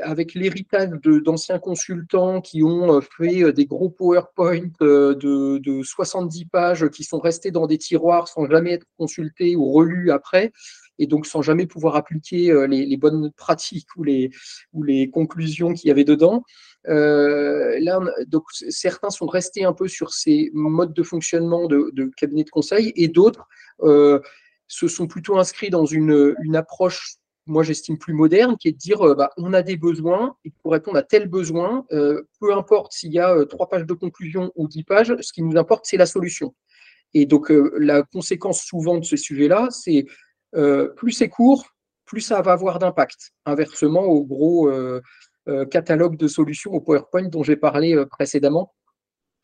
avec 0.03 0.35
l'héritage 0.35 0.91
d'anciens 1.03 1.59
consultants 1.59 2.41
qui 2.41 2.63
ont 2.63 3.01
fait 3.01 3.53
des 3.53 3.67
gros 3.67 3.91
PowerPoint 3.91 4.69
de, 4.81 5.15
de, 5.59 5.83
70 5.83 6.47
pages 6.47 6.89
qui 6.89 7.05
sont 7.05 7.19
restés 7.19 7.51
dans 7.51 7.67
des 7.67 7.79
tiroirs 7.79 8.29
sans 8.29 8.49
jamais 8.49 8.73
être 8.73 8.87
consultés 8.97 9.57
ou 9.57 9.73
relus 9.73 10.11
après 10.11 10.53
et 10.99 11.07
donc 11.07 11.27
sans 11.27 11.43
jamais 11.43 11.67
pouvoir 11.67 11.97
appliquer 11.97 12.51
euh, 12.51 12.67
les, 12.67 12.97
bonnes 12.97 13.31
pratiques 13.33 13.89
ou 13.97 14.05
les, 14.05 15.11
conclusions 15.11 15.73
qu'il 15.73 15.89
y 15.89 15.91
avait 15.91 16.05
dedans. 16.05 16.43
Euh, 16.89 17.79
certains 18.69 19.11
sont 19.11 19.27
restés 19.27 19.65
un 19.65 19.73
peu 19.73 19.89
sur 19.89 20.13
ces 20.13 20.51
modes 20.53 20.95
de 20.95 21.03
fonctionnement 21.03 21.67
de, 21.67 21.91
de 21.93 22.11
cabinet 22.17 22.45
de 22.45 22.51
conseil 22.51 22.93
et 22.97 23.09
d'autres 23.09 23.47
euh, 23.83 24.21
se 24.67 24.89
sont 24.89 25.07
plutôt 25.07 25.39
inscrits 25.39 25.71
dans 25.71 25.87
une 25.87 26.55
approche 26.55 27.17
moi 27.49 27.63
j'estime 27.63 27.99
plus 27.99 28.15
moderne, 28.15 28.57
qui 28.57 28.69
est 28.69 28.73
de 28.73 28.77
dire 28.77 29.01
bah, 29.17 29.31
on 29.37 29.53
a 29.53 29.63
des 29.63 29.77
besoins, 29.77 30.37
et 30.45 30.53
pour 30.63 30.73
répondre 30.73 30.99
à 30.99 31.03
tel 31.03 31.29
besoin, 31.29 31.85
peu 31.91 32.55
importe 32.55 32.93
s'il 32.93 33.13
y 33.13 33.19
a 33.19 33.45
trois 33.47 33.69
pages 33.69 33.87
de 33.87 33.95
conclusion 33.95 34.53
ou 34.55 34.69
dix 34.69 34.85
pages, 34.85 35.15
ce 35.21 35.33
qui 35.33 35.43
nous 35.43 35.57
importe, 35.57 35.87
c'est 35.87 35.97
la 35.97 36.07
solution. 36.07 36.55
Et 37.15 37.27
donc 37.27 37.53
la 37.79 38.03
conséquence 38.03 38.61
souvent 38.61 38.99
de 38.99 39.05
ce 39.05 39.17
sujet-là, 39.17 39.69
c'est 39.71 40.07
euh, 40.55 40.89
plus 40.89 41.13
c'est 41.13 41.29
court, 41.29 41.67
plus 42.05 42.21
ça 42.21 42.41
va 42.43 42.53
avoir 42.53 42.79
d'impact. 42.79 43.33
Inversement 43.45 44.05
au 44.05 44.25
gros 44.25 44.69
euh, 44.69 45.01
euh, 45.49 45.65
catalogue 45.67 46.17
de 46.17 46.29
solutions 46.29 46.73
au 46.73 46.81
PowerPoint 46.81 47.29
dont 47.29 47.43
j'ai 47.43 47.57
parlé 47.57 48.05
précédemment. 48.07 48.75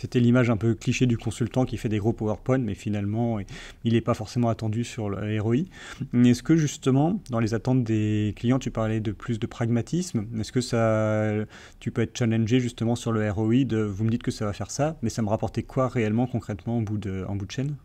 C'était 0.00 0.18
l'image 0.18 0.50
un 0.50 0.56
peu 0.56 0.74
cliché 0.74 1.06
du 1.06 1.16
consultant 1.16 1.64
qui 1.64 1.76
fait 1.76 1.88
des 1.88 1.98
gros 1.98 2.12
PowerPoint, 2.12 2.58
mais 2.58 2.74
finalement, 2.74 3.38
il 3.84 3.92
n'est 3.92 4.00
pas 4.00 4.14
forcément 4.14 4.48
attendu 4.48 4.82
sur 4.82 5.08
le 5.08 5.40
ROI. 5.40 5.66
Est-ce 6.12 6.42
que 6.42 6.56
justement, 6.56 7.20
dans 7.30 7.38
les 7.38 7.54
attentes 7.54 7.84
des 7.84 8.34
clients, 8.36 8.58
tu 8.58 8.72
parlais 8.72 8.98
de 8.98 9.12
plus 9.12 9.38
de 9.38 9.46
pragmatisme 9.46 10.26
Est-ce 10.38 10.50
que 10.50 10.60
ça, 10.60 11.32
tu 11.78 11.92
peux 11.92 12.02
être 12.02 12.18
challengé 12.18 12.58
justement 12.58 12.96
sur 12.96 13.12
le 13.12 13.30
ROI 13.30 13.64
vous 13.86 14.04
me 14.04 14.10
dites 14.10 14.24
que 14.24 14.32
ça 14.32 14.44
va 14.44 14.52
faire 14.52 14.72
ça, 14.72 14.96
mais 15.00 15.10
ça 15.10 15.22
me 15.22 15.28
rapportait 15.28 15.62
quoi 15.62 15.86
réellement, 15.86 16.26
concrètement, 16.26 16.78
en 16.78 16.82
bout 16.82 16.98
de, 16.98 17.24
chaîne? 17.48 17.76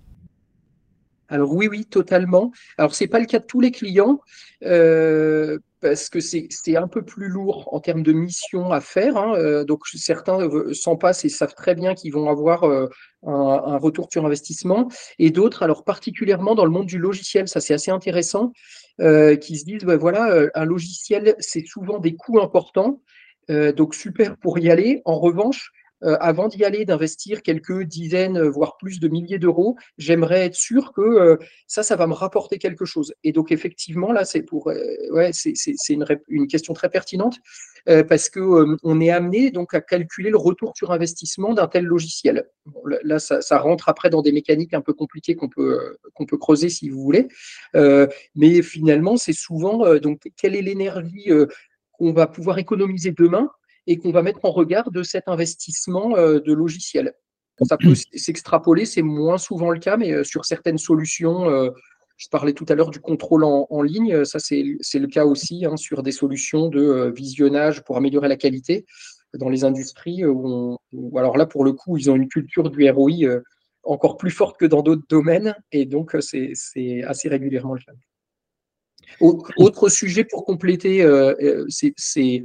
Alors 1.27 1.53
oui, 1.53 1.67
oui, 1.69 1.85
totalement. 1.85 2.51
Alors 2.79 2.95
c'est 2.95 3.07
pas 3.07 3.19
le 3.19 3.27
cas 3.27 3.37
de 3.37 3.45
tous 3.45 3.61
les 3.61 3.71
clients 3.71 4.19
euh, 4.63 5.59
parce 5.81 6.09
que 6.09 6.19
c'est 6.19 6.49
un 6.75 6.87
peu 6.87 7.03
plus 7.03 7.27
lourd 7.27 7.69
en 7.73 7.79
termes 7.79 8.03
de 8.03 8.11
mission 8.11 8.71
à 8.71 8.81
faire. 8.81 9.17
Hein, 9.17 9.35
euh, 9.35 9.63
donc 9.63 9.87
certains 9.87 10.49
s'en 10.73 10.95
passent 10.95 11.25
et 11.25 11.29
savent 11.29 11.55
très 11.55 11.75
bien 11.75 11.95
qu'ils 11.95 12.13
vont 12.13 12.29
avoir 12.29 12.63
euh, 12.63 12.87
un, 13.25 13.77
retour 13.77 14.07
sur 14.11 14.25
investissement, 14.25 14.87
et 15.19 15.31
d'autres, 15.31 15.63
alors 15.63 15.83
particulièrement 15.83 16.55
dans 16.55 16.65
le 16.65 16.71
monde 16.71 16.85
du 16.85 16.97
logiciel, 16.97 17.47
ça 17.47 17.59
c'est 17.59 17.73
assez 17.73 17.91
intéressant, 17.91 18.51
qui 18.99 19.57
se 19.57 19.63
disent 19.65 19.85
ben 19.85 19.97
voilà, 19.97 20.49
un 20.53 20.65
logiciel 20.65 21.35
c'est 21.39 21.65
souvent 21.65 21.99
des 21.99 22.15
coûts 22.15 22.41
importants. 22.41 23.01
donc 23.47 23.95
super 23.95 24.37
pour 24.37 24.59
y 24.59 24.69
aller. 24.69 25.01
En 25.05 25.19
revanche, 25.19 25.71
euh, 25.71 25.78
avant 26.01 26.47
d'y 26.47 26.63
aller, 26.63 26.85
d'investir 26.85 27.41
quelques 27.41 27.83
dizaines, 27.83 28.37
euh, 28.37 28.49
voire 28.49 28.77
plus 28.77 28.99
de 28.99 29.07
milliers 29.07 29.39
d'euros, 29.39 29.75
j'aimerais 29.97 30.45
être 30.45 30.55
sûr 30.55 30.93
que 30.93 31.01
euh, 31.01 31.37
ça, 31.67 31.83
ça 31.83 31.95
va 31.95 32.07
me 32.07 32.13
rapporter 32.13 32.57
quelque 32.57 32.85
chose. 32.85 33.13
Et 33.23 33.31
donc, 33.31 33.51
effectivement, 33.51 34.11
là, 34.11 34.25
c'est 34.25 34.41
pour, 34.41 34.67
ouais, 35.11 35.31
c'est 35.33 35.53
une, 35.89 36.05
une, 36.27 36.47
question 36.47 36.73
très 36.73 36.89
pertinente 36.89 37.37
parce 37.85 38.29
que 38.29 38.39
on 38.83 39.01
est 39.01 39.09
amené 39.09 39.51
donc 39.51 39.73
à 39.73 39.81
calculer 39.81 40.29
le 40.29 40.37
retour 40.37 40.73
sur 40.75 40.91
investissement 40.91 41.53
d'un 41.53 41.67
tel 41.67 41.85
logiciel. 41.85 42.49
là, 43.03 43.19
ça, 43.19 43.41
ça, 43.41 43.59
rentre 43.59 43.89
après 43.89 44.09
dans 44.09 44.21
des 44.21 44.31
mécaniques 44.31 44.73
un 44.73 44.81
peu 44.81 44.93
compliquées 44.93 45.35
qu'on 45.35 45.49
peut 45.49 45.97
qu'on 46.13 46.25
peut 46.25 46.37
creuser 46.37 46.69
si 46.69 46.89
vous 46.89 47.01
voulez, 47.01 47.27
mais 48.35 48.61
finalement, 48.61 49.17
c'est 49.17 49.33
souvent 49.33 49.95
donc 49.97 50.21
quelle 50.35 50.55
est 50.55 50.61
l'énergie 50.61 51.29
qu'on 51.91 52.13
va 52.13 52.27
pouvoir 52.27 52.57
économiser 52.57 53.11
demain 53.11 53.49
et 53.89 53.97
qu'on 53.97 54.11
va 54.11 54.21
mettre 54.21 54.45
en 54.45 54.51
regard 54.51 54.91
de 54.91 55.01
cet 55.01 55.27
investissement 55.27 56.15
euh, 56.15 56.39
de 56.39 56.53
logiciel. 56.53 57.11
Ça 57.63 57.75
peut 57.75 57.95
s'extrapoler, 58.13 58.85
c'est 58.85 59.01
moins 59.01 59.39
souvent 59.39 59.71
le 59.71 59.79
cas, 59.79 59.97
mais 59.97 60.13
euh, 60.13 60.23
sur 60.23 60.45
certaines 60.45 60.77
solutions, 60.77 61.49
euh, 61.49 61.71
je 62.15 62.27
parlais 62.29 62.53
tout 62.53 62.67
à 62.69 62.75
l'heure 62.75 62.91
du 62.91 62.99
contrôle 62.99 63.43
en, 63.43 63.81
ligne, 63.81 64.23
ça 64.25 64.39
c'est 64.39 64.61
le 64.61 65.07
cas 65.07 65.25
aussi 65.25 65.65
hein, 65.65 65.75
sur 65.75 66.03
des 66.03 66.11
solutions 66.11 66.67
de 66.67 67.13
visionnage 67.15 67.81
pour 67.85 67.95
améliorer 67.95 68.27
la 68.27 68.35
qualité 68.35 68.85
dans 69.33 69.47
les 69.47 69.63
industries, 69.63 70.25
où, 70.25 70.77
alors 71.17 71.37
là 71.37 71.45
pour 71.45 71.63
le 71.63 71.71
coup 71.71 71.95
ils 71.95 72.11
ont 72.11 72.17
une 72.17 72.27
culture 72.27 72.69
du 72.69 72.89
ROI 72.89 73.39
encore 73.83 74.17
plus 74.17 74.31
forte 74.31 74.59
que 74.59 74.65
dans 74.65 74.81
d'autres 74.81 75.05
domaines, 75.07 75.55
et 75.71 75.85
donc 75.85 76.17
c'est 76.19 77.03
assez 77.03 77.29
régulièrement 77.29 77.75
le 77.75 77.79
cas. 77.79 77.93
Autre 79.55 79.87
sujet 79.87 80.25
pour 80.25 80.43
compléter, 80.43 81.07
c'est 81.69 82.43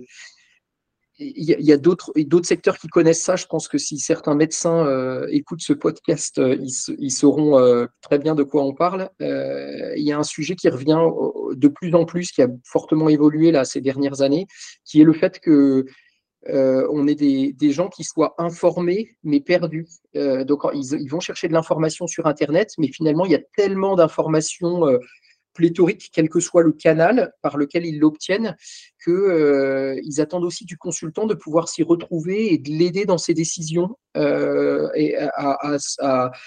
il 1.18 1.44
y 1.44 1.72
a, 1.72 1.76
d'autres 1.76 2.12
secteurs 2.44 2.78
qui 2.78 2.88
connaissent 2.88 3.22
ça. 3.22 3.36
Je 3.36 3.46
pense 3.46 3.68
que 3.68 3.78
si 3.78 3.98
certains 3.98 4.34
médecins 4.34 4.86
euh, 4.86 5.26
écoutent 5.30 5.62
ce 5.62 5.72
podcast, 5.72 6.38
euh, 6.38 6.56
ils, 6.98 7.10
sauront 7.10 7.58
euh, 7.58 7.86
très 8.00 8.18
bien 8.18 8.34
de 8.34 8.42
quoi 8.42 8.64
on 8.64 8.74
parle. 8.74 9.08
il 9.20 10.02
y 10.02 10.12
a 10.12 10.18
un 10.18 10.24
sujet 10.24 10.56
qui 10.56 10.68
revient 10.68 11.00
de 11.52 11.68
plus 11.68 11.94
en 11.94 12.04
plus, 12.04 12.32
qui 12.32 12.42
a 12.42 12.48
fortement 12.64 13.08
évolué 13.08 13.52
là 13.52 13.64
ces 13.64 13.80
dernières 13.80 14.22
années, 14.22 14.46
qui 14.84 15.00
est 15.00 15.04
le 15.04 15.12
fait 15.12 15.38
que 15.38 15.84
on 16.46 17.06
ait 17.06 17.14
des, 17.14 17.70
gens 17.70 17.88
qui 17.88 18.04
soient 18.04 18.34
informés 18.38 19.16
mais 19.22 19.40
perdus. 19.40 19.86
donc 20.14 20.62
ils, 20.74 21.08
vont 21.08 21.20
chercher 21.20 21.48
de 21.48 21.52
l'information 21.52 22.06
sur 22.06 22.26
Internet, 22.26 22.72
mais 22.76 22.88
finalement 22.88 23.24
il 23.24 23.32
y 23.32 23.36
a 23.36 23.42
tellement 23.56 23.94
d'informations 23.94 24.84
pléthorique, 25.54 26.10
quel 26.12 26.28
que 26.28 26.40
soit 26.40 26.62
le 26.62 26.72
canal 26.72 27.32
par 27.40 27.56
lequel 27.56 27.86
ils 27.86 27.98
l'obtiennent, 27.98 28.56
qu'ils 29.02 29.12
euh, 29.12 30.00
attendent 30.18 30.44
aussi 30.44 30.64
du 30.64 30.76
consultant 30.76 31.26
de 31.26 31.34
pouvoir 31.34 31.68
s'y 31.68 31.82
retrouver 31.82 32.52
et 32.52 32.58
de 32.58 32.70
l'aider 32.70 33.04
dans 33.04 33.18
ses 33.18 33.34
décisions 33.34 33.96
euh, 34.16 34.88
et 34.94 35.16
à, 35.16 35.78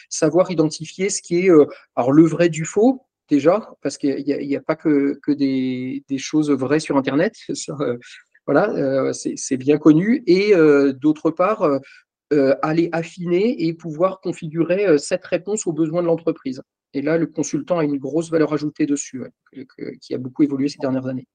savoir 0.10 0.52
identifier 0.52 1.10
ce 1.10 1.22
qui 1.22 1.46
est 1.46 1.50
euh, 1.50 1.66
alors 1.96 2.12
le 2.12 2.24
vrai 2.24 2.50
du 2.50 2.66
faux 2.66 3.02
déjà, 3.30 3.74
parce 3.82 3.98
qu'il 3.98 4.24
n'y 4.24 4.56
a, 4.56 4.62
pas 4.62 4.76
que, 4.76 5.20
que 5.22 5.32
des, 5.32 6.04
choses 6.18 6.50
vraies 6.50 6.80
sur 6.80 6.96
Internet. 6.96 7.34
voilà, 8.46 9.12
c'est 9.14 9.58
bien 9.58 9.78
connu. 9.78 10.24
Et 10.28 10.54
d'autre 10.94 11.32
part, 11.32 11.70
aller 12.62 12.88
affiner 12.94 13.68
et 13.68 13.74
pouvoir 13.74 14.22
configurer 14.22 14.98
cette 14.98 15.26
réponse 15.26 15.68
aux 15.68 15.74
besoins 15.74 16.02
de 16.02 16.08
l'entreprise. 16.08 16.62
Et 16.94 17.02
là, 17.02 17.18
le 17.18 17.28
consultant 17.28 17.80
a 17.80 17.84
une 17.84 17.98
grosse 17.98 18.30
valeur 18.30 18.54
ajoutée 18.54 18.86
dessus, 18.86 19.24
qui 20.02 20.14
a 20.14 20.18
beaucoup 20.18 20.44
évolué 20.44 20.68
ces 20.70 20.80
dernières 20.80 21.08
années. 21.08 21.28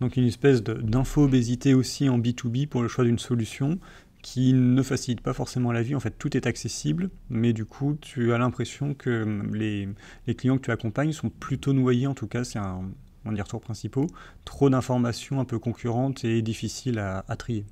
Donc 0.00 0.16
une 0.16 0.26
espèce 0.26 0.62
d'info-obésité 0.62 1.74
aussi 1.74 2.08
en 2.08 2.18
B2B 2.18 2.68
pour 2.68 2.82
le 2.82 2.88
choix 2.88 3.04
d'une 3.04 3.18
solution 3.18 3.78
qui 4.22 4.52
ne 4.52 4.82
facilite 4.82 5.20
pas 5.20 5.32
forcément 5.32 5.72
la 5.72 5.82
vie. 5.82 5.94
En 5.94 6.00
fait, 6.00 6.14
tout 6.18 6.36
est 6.36 6.46
accessible, 6.46 7.10
mais 7.30 7.52
du 7.52 7.64
coup, 7.64 7.96
tu 8.00 8.32
as 8.32 8.38
l'impression 8.38 8.94
que 8.94 9.22
hum, 9.22 9.54
les, 9.54 9.88
clients 10.34 10.56
que 10.56 10.64
tu 10.64 10.70
accompagnes 10.70 11.12
sont 11.12 11.30
plutôt 11.30 11.72
noyés, 11.72 12.06
en 12.06 12.14
tout 12.14 12.26
cas, 12.26 12.44
c'est 12.44 12.58
un, 12.58 12.90
un 13.24 13.32
des 13.32 13.42
retours 13.42 13.60
principaux, 13.60 14.06
trop 14.44 14.70
d'informations 14.70 15.40
un 15.40 15.44
peu 15.44 15.58
concurrentes 15.58 16.24
et 16.24 16.42
difficiles 16.42 16.98
à, 16.98 17.24
à 17.28 17.36
trier. 17.36 17.64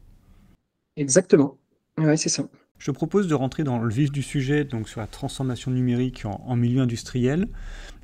Exactement. 0.97 1.59
Oui, 1.99 2.17
c'est 2.17 2.29
ça. 2.29 2.49
Je 2.79 2.91
propose 2.91 3.27
de 3.27 3.35
rentrer 3.35 3.65
dans 3.65 3.79
le 3.79 3.93
vif 3.93 4.13
du 4.13 4.23
sujet, 4.23 4.65
donc 4.65 4.89
sur 4.89 5.01
la 5.01 5.07
transformation 5.07 5.71
numérique 5.71 6.25
en, 6.25 6.57
milieu 6.57 6.83
industriel. 6.83 7.49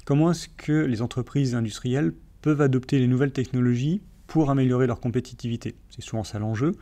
Comment 0.05 0.31
est-ce 0.31 0.49
que 0.49 0.73
les 0.73 1.03
entreprises 1.03 1.55
industrielles 1.55 2.15
peuvent 2.41 2.61
adopter 2.61 2.99
les 2.99 3.07
nouvelles 3.07 3.33
technologies 3.33 4.01
pour 4.27 4.51
améliorer 4.51 4.87
leur 4.87 5.01
compétitivité? 5.01 5.75
C'est 5.91 6.03
souvent 6.03 6.25
ça 6.25 6.39
l'enjeu. 6.39 6.73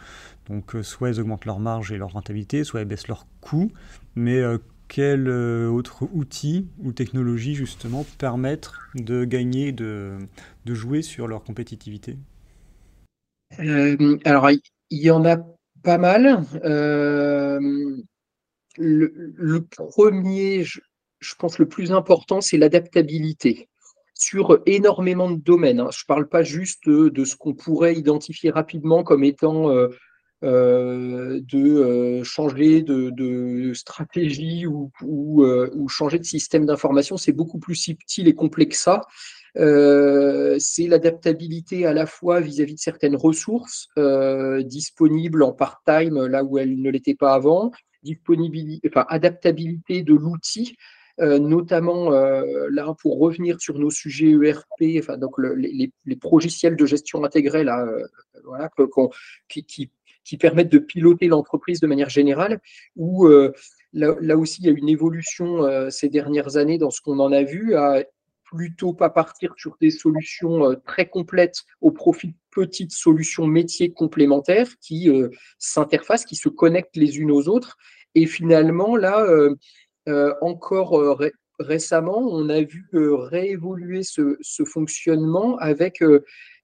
Donc 0.49 0.75
euh, 0.75 0.83
soit 0.83 1.11
elles 1.11 1.21
augmentent 1.21 1.47
leur 1.47 1.59
marge 1.59 1.93
et 1.93 1.99
leur 1.99 2.13
rentabilité, 2.13 2.65
soit 2.65 2.81
elles 2.81 2.89
baissent 2.89 3.09
leurs 3.09 3.27
coûts. 3.41 3.73
Mais 4.15 4.39
euh, 4.39 4.59
quels 4.89 5.29
euh, 5.29 5.69
autres 5.69 6.09
outils 6.15 6.69
ou 6.79 6.93
technologies 6.93 7.55
justement 7.55 8.07
permettent 8.19 8.71
de 8.95 9.25
gagner, 9.25 9.73
de, 9.73 10.17
de 10.65 10.75
jouer 10.75 11.03
sur 11.03 11.27
leur 11.27 11.43
compétitivité? 11.43 12.17
Alors 14.25 14.49
il 14.51 14.61
y 14.91 15.11
en 15.11 15.25
a 15.25 15.37
pas 15.83 15.99
mal. 15.99 16.43
Euh, 16.65 17.61
le, 18.77 19.61
premier, 19.61 20.65
je, 20.65 20.81
pense 21.39 21.59
le 21.59 21.69
plus 21.69 21.93
important, 21.93 22.41
c'est 22.41 22.57
l'adaptabilité 22.57 23.69
sur 24.15 24.61
énormément 24.67 25.31
de 25.31 25.41
domaines. 25.41 25.81
Hein. 25.81 25.89
Je 25.93 26.03
ne 26.03 26.07
parle 26.07 26.29
pas 26.29 26.43
juste 26.43 26.89
de, 26.89 27.25
ce 27.25 27.37
qu'on 27.37 27.55
pourrait 27.55 27.95
identifier 27.95 28.51
rapidement 28.51 29.03
comme 29.03 29.25
étant 29.25 29.71
euh, 29.71 29.89
euh, 30.45 31.41
de 31.43 32.23
changer 32.23 32.83
de, 32.83 33.73
stratégie 33.75 34.67
ou, 34.67 34.93
ou, 35.03 35.89
changer 35.89 36.19
de 36.19 36.25
système 36.25 36.67
d'information. 36.67 37.17
C'est 37.17 37.33
beaucoup 37.33 37.59
plus 37.59 37.77
subtil 37.77 38.29
et 38.29 38.35
complexe 38.35 38.77
que 38.77 38.83
ça. 38.83 39.03
Euh, 39.57 40.57
c'est 40.59 40.87
l'adaptabilité 40.87 41.87
à 41.87 41.93
la 41.93 42.07
fois 42.07 42.41
vis-à-vis 42.41 42.75
de 42.75 42.81
certaines 42.81 43.17
ressources 43.17 43.89
euh, 43.99 44.63
disponibles 44.63 45.43
en 45.43 45.53
part-time 45.53 46.27
là 46.27 46.45
où 46.45 46.59
elles 46.59 46.81
ne 46.81 46.91
l'étaient 46.91 47.15
pas 47.15 47.35
avant, 47.35 47.73
disponibilité, 48.03 48.89
enfin, 48.91 49.07
adaptabilité 49.09 50.03
de 50.03 50.15
l'outil, 50.15 50.77
euh, 51.21 51.39
notamment 51.39 52.11
là 52.11 52.95
pour 53.01 53.19
revenir 53.19 53.61
sur 53.61 53.79
nos 53.79 53.91
sujets 53.91 54.31
ERP, 54.31 54.99
enfin, 54.99 55.19
donc 55.19 55.35
les, 55.39 55.93
les, 56.07 56.17
progiciels 56.17 56.77
de 56.77 56.87
gestion 56.87 57.25
intégrée 57.25 57.65
là, 57.65 57.87
voilà, 58.45 58.71
qui, 59.49 59.65
qui, 59.65 60.37
permettent 60.39 60.73
de 60.73 60.79
piloter 60.79 61.27
l'entreprise 61.27 61.81
de 61.81 61.87
manière 61.87 62.09
générale, 62.09 62.61
où 62.97 63.29
là, 63.29 64.15
là, 64.21 64.37
aussi 64.39 64.63
il 64.63 64.67
y 64.67 64.69
a 64.71 64.75
une 64.75 64.89
évolution 64.89 65.91
ces 65.91 66.09
dernières 66.09 66.57
années 66.57 66.79
dans 66.79 66.91
ce 66.91 67.03
qu'on 67.03 67.19
en 67.19 67.33
a 67.33 67.43
vu 67.43 67.75
plutôt 68.51 68.93
pas 68.93 69.11
partir 69.11 69.55
sur 69.57 69.77
des 69.81 69.91
solutions 69.91 70.71
euh, 70.71 70.75
très 70.87 71.09
complètes 71.09 71.63
au 71.81 71.91
profit 71.91 72.29
de 72.29 72.35
petites 72.51 72.93
solutions 72.93 73.47
métiers 73.47 73.93
complémentaires 73.93 74.69
qui 74.81 75.09
euh, 75.09 75.29
s'interfacent, 75.59 76.25
qui 76.25 76.37
se 76.37 76.49
connectent 76.49 76.97
les 76.97 77.19
unes 77.19 77.31
aux 77.31 77.49
autres. 77.49 77.77
Et 78.15 78.27
finalement, 78.27 78.97
là, 78.97 79.25
euh, 80.09 80.35
encore 80.41 81.21
récemment, 81.61 82.19
on 82.19 82.49
a 82.49 82.61
vu 82.63 82.89
réévoluer 82.93 84.03
ce, 84.03 84.37
fonctionnement 84.65 85.57
avec 85.59 86.03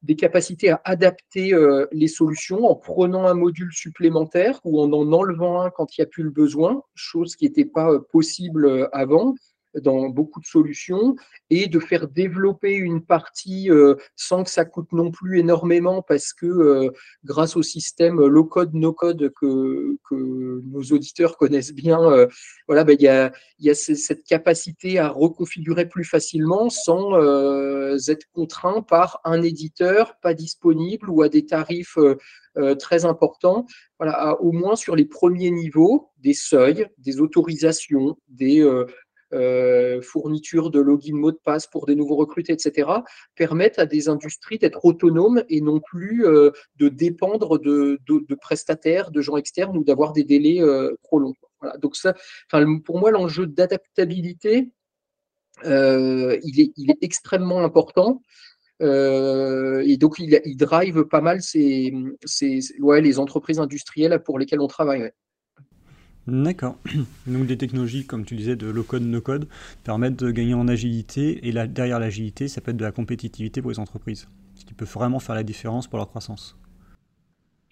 des 0.02 0.16
capacités 0.16 0.71
à 0.71 0.81
adapter 0.85 1.52
les 1.93 2.09
solutions 2.09 2.64
en 2.64 2.75
prenant 2.75 3.26
un 3.26 3.35
module 3.35 3.73
supplémentaire 3.73 4.59
ou 4.64 4.81
en 4.81 4.93
en 4.93 5.12
enlevant 5.12 5.61
un 5.61 5.71
quand 5.71 5.97
il 5.97 6.00
n'y 6.00 6.07
a 6.07 6.09
plus 6.09 6.25
le 6.25 6.31
besoin, 6.31 6.83
chose 6.97 7.37
qui 7.37 7.45
n'était 7.45 7.64
pas 7.64 8.00
possible 8.11 8.88
avant 8.90 9.37
dans 9.80 10.09
beaucoup 10.09 10.40
de 10.40 10.47
solutions 10.47 11.16
et 11.50 11.68
de 11.68 11.78
faire 11.78 12.09
développer 12.09 12.75
une 12.75 13.02
partie 13.02 13.71
euh, 13.71 13.95
sans 14.16 14.45
que 14.45 14.50
ça 14.50 14.64
coûte 14.64 14.92
non 14.92 15.11
plus 15.11 15.38
énormément 15.38 16.02
parce 16.02 16.33
que 16.33 16.47
euh, 16.47 16.90
grâce 17.25 17.56
au 17.56 17.62
système 17.62 18.25
low-code, 18.25 18.75
no-code 18.75 19.33
que, 19.40 19.97
que, 20.09 20.62
nos 20.64 20.83
auditeurs 20.83 21.37
connaissent 21.38 21.75
bien, 21.75 22.00
euh, 22.02 22.26
voilà, 22.66 22.85
ben, 22.85 22.97
il 22.99 23.02
y, 23.02 23.09
a, 23.09 23.33
y, 23.61 23.71
a, 23.71 23.75
cette 23.75 24.25
capacité 24.25 24.99
à 24.99 25.09
reconfigurer 25.09 25.88
plus 25.88 26.04
facilement 26.04 26.71
sans 26.71 27.12
être 28.09 28.26
contraint 28.33 28.83
par 28.83 29.21
un 29.25 29.42
éditeur 29.42 30.16
pas 30.21 30.35
disponible 30.35 31.09
ou 31.11 31.23
à 31.23 31.28
des 31.28 31.47
tarifs 31.47 31.99
très 32.78 33.04
importants. 33.04 33.66
Voilà, 33.99 34.40
au 34.40 34.52
moins 34.52 34.76
sur 34.76 34.97
les 34.97 35.04
premiers 35.04 35.50
niveaux, 35.50 36.11
des 36.18 36.35
seuils, 36.35 36.87
des 36.99 37.21
autorisations, 37.21 38.16
des 38.28 38.62
fourniture 40.02 40.71
de 40.71 40.80
login 40.80 41.16
mot 41.16 41.33
de 41.33 41.38
passe 41.42 41.66
pour 41.66 41.87
des 41.87 41.95
nouveaux 41.95 42.16
recrutés, 42.16 42.52
etc., 42.52 42.88
permettent 43.35 43.78
à 43.78 43.87
des 43.87 44.09
industries 44.09 44.59
d'être 44.59 44.85
autonomes 44.85 45.42
et 45.49 45.61
non 45.61 45.80
plus 45.80 46.26
euh, 46.26 46.50
de 46.76 46.88
dépendre 46.88 47.59
de, 47.59 47.99
prestataires, 48.40 49.11
de 49.11 49.21
gens 49.21 49.37
externes 49.37 49.76
ou 49.76 49.85
d'avoir 49.85 50.12
des 50.12 50.25
délais 50.25 50.61
euh, 50.61 50.95
trop 51.02 51.18
longs. 51.18 51.35
Donc 51.80 51.97
ça, 51.97 52.14
pour 52.85 52.99
moi, 52.99 53.11
l'enjeu 53.11 53.47
d'adaptabilité, 53.47 54.71
il 55.64 56.61
est, 56.61 56.73
extrêmement 57.00 57.61
important. 57.61 58.23
et 58.80 59.97
donc, 59.99 60.18
il, 60.18 60.56
drive 60.56 61.04
pas 61.04 61.23
mal 61.23 61.40
ces, 61.42 61.92
les 62.42 63.18
entreprises 63.18 63.59
industrielles 63.59 64.23
pour 64.23 64.38
lesquelles 64.38 64.61
on 64.61 64.68
travaille. 64.68 65.11
D'accord. 66.26 66.76
Donc 67.26 67.47
des 67.47 67.56
technologies, 67.56 68.06
comme 68.06 68.25
tu 68.25 68.35
disais, 68.35 68.56
de 68.56 68.68
low-code, 68.68 69.02
no-code, 69.02 69.49
permettent 69.85 70.16
de 70.16 70.30
gagner 70.30 70.54
en 70.54 70.66
agilité, 70.66 71.47
et 71.47 71.52
là, 71.52 71.66
derrière 71.66 72.00
l'agilité, 72.00 72.49
ça 72.49 72.61
peut 72.61 72.73
être 72.73 72.76
de 72.76 72.85
la 72.85 72.92
compétitivité 72.92 73.62
pour 73.62 73.71
les 73.71 73.78
entreprises, 73.78 74.28
ce 74.54 74.64
qui 74.64 74.75
peut 74.75 74.85
vraiment 74.85 75.21
faire 75.21 75.35
la 75.35 75.45
différence 75.45 75.87
pour 75.87 75.99
leur 75.99 76.09
croissance. 76.09 76.56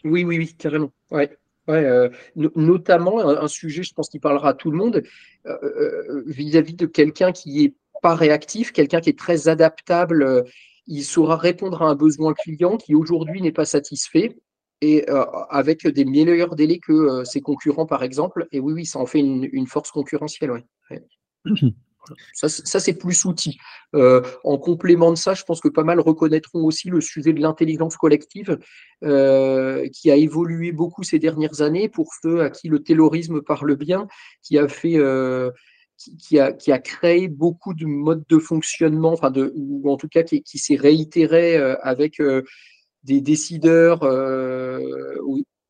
Oui, 0.04 0.22
oui, 0.24 0.38
oui, 0.38 0.54
carrément. 0.56 0.92
Ouais. 1.10 1.36
Ouais, 1.66 1.82
euh, 1.82 2.10
notamment 2.36 3.20
un, 3.20 3.48
sujet, 3.48 3.82
je 3.82 3.94
pense, 3.94 4.10
qui 4.10 4.18
parlera 4.18 4.50
à 4.50 4.54
tout 4.54 4.70
le 4.70 4.76
monde, 4.76 5.02
euh, 5.46 5.56
euh, 5.62 6.22
vis-à-vis 6.26 6.74
de 6.74 6.84
quelqu'un 6.84 7.32
qui 7.32 7.64
est 7.64 7.74
pas 8.02 8.14
réactif, 8.14 8.70
quelqu'un 8.70 9.00
qui 9.00 9.08
est 9.08 9.18
très 9.18 9.48
adaptable, 9.48 10.44
il 10.86 11.02
saura 11.02 11.36
répondre 11.38 11.80
à 11.80 11.86
un 11.86 11.94
besoin 11.94 12.34
client 12.34 12.76
qui 12.76 12.94
aujourd'hui 12.94 13.40
n'est 13.40 13.50
pas 13.50 13.64
satisfait 13.64 14.36
et 14.80 15.08
euh, 15.10 15.24
avec 15.50 15.86
des 15.86 16.04
meilleurs 16.04 16.56
délais 16.56 16.78
que 16.78 16.92
euh, 16.92 17.24
ses 17.24 17.40
concurrents, 17.40 17.86
par 17.86 18.02
exemple. 18.02 18.46
Et 18.52 18.60
oui, 18.60 18.72
oui, 18.72 18.86
ça 18.86 18.98
en 18.98 19.06
fait 19.06 19.20
une, 19.20 19.66
force 19.66 19.90
concurrentielle. 19.90 20.50
Ouais. 20.50 21.02
Ça, 22.34 22.50
c'est 22.50 22.98
plus 22.98 23.24
outil. 23.24 23.56
Euh, 23.94 24.20
en 24.44 24.58
complément 24.58 25.10
de 25.10 25.16
ça, 25.16 25.32
je 25.32 25.42
pense 25.42 25.62
que 25.62 25.70
pas 25.70 25.84
mal 25.84 26.00
reconnaîtront 26.00 26.62
aussi 26.62 26.90
le 26.90 27.00
sujet 27.00 27.32
de 27.32 27.40
l'intelligence 27.40 27.96
collective 27.96 28.58
qui 29.00 30.10
a 30.10 30.14
évolué 30.14 30.70
beaucoup 30.70 31.02
ces 31.02 31.18
dernières 31.18 31.62
années 31.62 31.88
pour 31.88 32.12
ceux 32.22 32.42
à 32.42 32.50
qui 32.50 32.68
le 32.68 32.82
terrorisme 32.82 33.40
parle 33.40 33.74
bien, 33.76 34.06
qui 34.42 34.58
a 34.58 34.68
fait. 34.68 34.98
Qui, 36.18 36.38
a, 36.38 36.52
qui, 36.52 36.72
a, 36.72 36.78
créé 36.80 37.28
beaucoup 37.28 37.72
de 37.72 37.86
modes 37.86 38.24
de 38.28 38.38
fonctionnement, 38.38 39.12
enfin 39.12 39.30
de, 39.30 39.52
ou 39.54 39.88
en 39.90 39.96
tout 39.96 40.08
cas 40.08 40.24
qui, 40.24 40.42
qui 40.42 40.58
s'est 40.58 40.74
réitéré 40.74 41.56
avec 41.56 42.20
des 43.04 43.20
décideurs, 43.20 44.02
euh, 44.02 44.80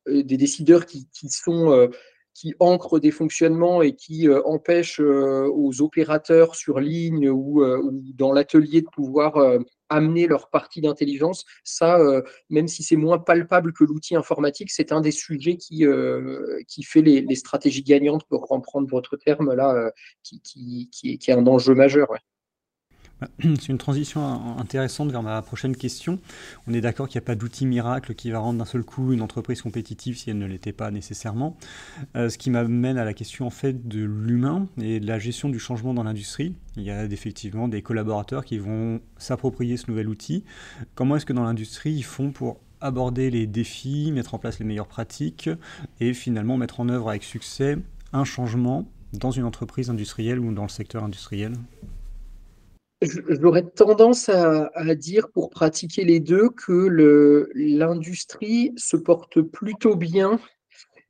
euh, 0.07 0.23
des 0.23 0.37
décideurs 0.37 0.85
qui, 0.85 1.07
sont 1.29 1.71
euh, 1.71 1.87
qui 2.33 2.53
ancrent 2.59 2.99
des 2.99 3.11
fonctionnements 3.11 3.81
et 3.81 3.95
qui 3.95 4.27
empêchent 4.29 4.99
aux 4.99 5.81
opérateurs 5.81 6.55
sur 6.55 6.81
ligne 6.81 7.29
ou, 7.29 7.63
dans 8.13 8.33
l'atelier 8.33 8.81
de 8.81 8.87
pouvoir 8.91 9.37
amener 9.87 10.27
leur 10.27 10.49
partie 10.49 10.81
d'intelligence, 10.81 11.45
ça, 11.63 11.97
même 12.49 12.67
si 12.67 12.83
c'est 12.83 12.97
moins 12.97 13.19
palpable 13.19 13.71
que 13.71 13.85
l'outil 13.85 14.17
informatique, 14.17 14.69
c'est 14.69 14.91
un 14.91 14.99
des 14.99 15.11
sujets 15.11 15.55
qui, 15.55 15.85
qui 16.67 16.83
fait 16.83 17.01
les, 17.01 17.35
stratégies 17.35 17.83
gagnantes, 17.83 18.25
pour 18.27 18.45
reprendre 18.49 18.89
votre 18.89 19.15
terme 19.15 19.53
là, 19.53 19.93
qui, 20.21 20.41
qui, 20.41 20.89
qui, 20.91 21.11
est, 21.13 21.29
un 21.29 21.47
enjeu 21.47 21.73
majeur. 21.73 22.09
C'est 23.39 23.69
une 23.69 23.77
transition 23.77 24.57
intéressante 24.57 25.11
vers 25.11 25.23
ma 25.23 25.41
prochaine 25.41 25.75
question. 25.75 26.19
On 26.67 26.73
est 26.73 26.81
d'accord 26.81 27.07
qu'il 27.07 27.19
n'y 27.19 27.23
a 27.23 27.27
pas 27.27 27.35
d'outil 27.35 27.65
miracle 27.65 28.13
qui 28.13 28.31
va 28.31 28.39
rendre 28.39 28.59
d'un 28.59 28.65
seul 28.65 28.83
coup 28.83 29.13
une 29.13 29.21
entreprise 29.21 29.61
compétitive 29.61 30.17
si 30.17 30.29
elle 30.29 30.37
ne 30.37 30.45
l'était 30.45 30.73
pas 30.73 30.91
nécessairement. 30.91 31.57
Euh, 32.15 32.29
ce 32.29 32.37
qui 32.37 32.49
m'amène 32.49 32.97
à 32.97 33.05
la 33.05 33.13
question 33.13 33.47
en 33.47 33.51
fait 33.51 33.87
de 33.87 34.03
l'humain 34.03 34.67
et 34.81 34.99
de 34.99 35.07
la 35.07 35.19
gestion 35.19 35.49
du 35.49 35.59
changement 35.59 35.93
dans 35.93 36.03
l'industrie. 36.03 36.55
Il 36.75 36.83
y 36.83 36.91
a 36.91 37.05
effectivement 37.05 37.67
des 37.67 37.81
collaborateurs 37.81 38.43
qui 38.43 38.57
vont 38.57 38.99
s'approprier 39.17 39.77
ce 39.77 39.89
nouvel 39.89 40.09
outil. 40.09 40.43
Comment 40.93 41.15
est-ce 41.15 41.25
que 41.25 41.33
dans 41.33 41.43
l'industrie 41.43 41.93
ils 41.93 42.03
font 42.03 42.31
pour 42.31 42.59
aborder 42.81 43.29
les 43.31 43.47
défis, 43.47 44.11
mettre 44.11 44.33
en 44.35 44.39
place 44.39 44.59
les 44.59 44.65
meilleures 44.65 44.87
pratiques 44.87 45.49
et 46.01 46.13
finalement 46.13 46.57
mettre 46.57 46.81
en 46.81 46.89
œuvre 46.89 47.09
avec 47.09 47.23
succès 47.23 47.77
un 48.11 48.25
changement 48.25 48.85
dans 49.13 49.31
une 49.31 49.45
entreprise 49.45 49.89
industrielle 49.89 50.39
ou 50.39 50.53
dans 50.53 50.63
le 50.63 50.69
secteur 50.69 51.03
industriel? 51.03 51.53
J'aurais 53.05 53.63
tendance 53.63 54.29
à, 54.29 54.95
dire, 54.95 55.29
pour 55.29 55.49
pratiquer 55.49 56.03
les 56.03 56.19
deux, 56.19 56.49
que 56.49 57.49
l'industrie 57.55 58.73
se 58.77 58.97
porte 58.97 59.41
plutôt 59.41 59.95
bien 59.95 60.39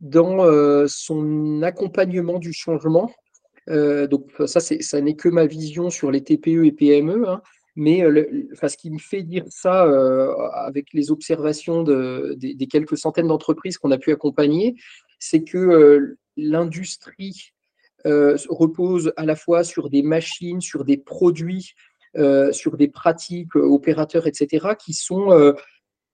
dans 0.01 0.43
euh, 0.45 0.85
son 0.87 1.61
accompagnement 1.63 2.39
du 2.39 2.53
changement. 2.53 3.11
Euh, 3.69 4.07
donc 4.07 4.31
ça, 4.45 4.59
ça 4.59 5.01
n'est 5.01 5.15
que 5.15 5.29
ma 5.29 5.45
vision 5.45 5.89
sur 5.89 6.11
les 6.11 6.21
TPE 6.21 6.65
et 6.65 6.71
PME, 6.71 7.27
hein. 7.27 7.41
mais 7.75 8.03
euh, 8.03 8.47
ce 8.67 8.77
qui 8.77 8.91
me 8.91 8.99
fait 8.99 9.23
dire 9.23 9.45
ça, 9.49 9.83
avec 10.53 10.93
les 10.93 11.11
observations 11.11 11.83
des, 11.83 12.67
quelques 12.69 12.97
centaines 12.97 13.27
d'entreprises 13.27 13.77
qu'on 13.77 13.91
a 13.91 13.97
pu 13.97 14.11
accompagner, 14.11 14.75
c'est 15.19 15.43
que 15.43 16.17
l'industrie 16.37 17.54
euh, 18.05 18.37
repose 18.49 19.13
à 19.17 19.25
la 19.25 19.35
fois 19.35 19.63
sur 19.63 19.89
des 19.89 20.03
machines, 20.03 20.61
sur 20.61 20.85
des 20.85 20.97
produits, 20.97 21.73
euh, 22.17 22.51
sur 22.51 22.77
des 22.77 22.87
pratiques 22.87 23.55
euh, 23.55 23.63
opérateurs, 23.63 24.27
etc., 24.27 24.67
qui 24.79 24.93
sont 24.93 25.53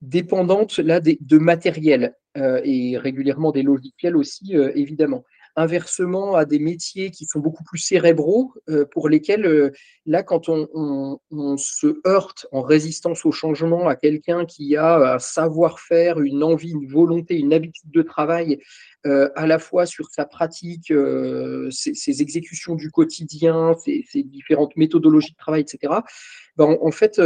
dépendantes 0.02 0.82
de 0.82 1.38
matériel 1.38 2.16
et 2.36 2.98
régulièrement 2.98 3.52
des 3.52 3.62
logiciels 3.62 4.16
aussi, 4.16 4.56
évidemment 4.56 5.24
inversement 5.56 6.36
à 6.36 6.46
des 6.46 6.60
métiers 6.60 7.12
qui 7.12 7.26
sont 7.26 7.40
beaucoup 7.40 7.64
plus 7.64 7.78
cérébraux, 7.78 8.54
euh, 8.70 8.86
pour 8.86 9.10
lesquels, 9.10 9.46
euh, 9.46 9.72
là, 10.06 10.24
quand 10.24 10.50
on, 10.50 11.20
se 11.58 12.00
heurte 12.08 12.48
en 12.52 12.62
résistance 12.62 13.26
au 13.26 13.32
changement 13.32 13.88
à 13.88 13.96
quelqu'un 13.96 14.46
qui 14.46 14.76
a 14.76 15.16
un 15.16 15.20
savoir-faire, 15.20 16.20
une 16.20 16.44
envie, 16.44 16.72
une 16.72 16.88
volonté, 16.88 17.38
une 17.38 17.54
habitude 17.54 17.92
de 17.92 18.02
travail, 18.02 18.60
euh, 19.06 19.30
à 19.36 19.48
la 19.48 19.60
fois 19.60 19.86
sur 19.86 20.10
sa 20.10 20.26
pratique, 20.26 20.94
ses, 21.72 22.22
exécutions 22.22 22.76
du 22.76 22.92
quotidien, 22.92 23.76
ses, 23.84 24.24
différentes 24.24 24.76
méthodologies 24.76 25.32
de 25.32 25.38
travail, 25.38 25.62
etc., 25.62 25.94
ben, 26.58 26.78
en, 26.82 26.92
fait, 26.92 27.22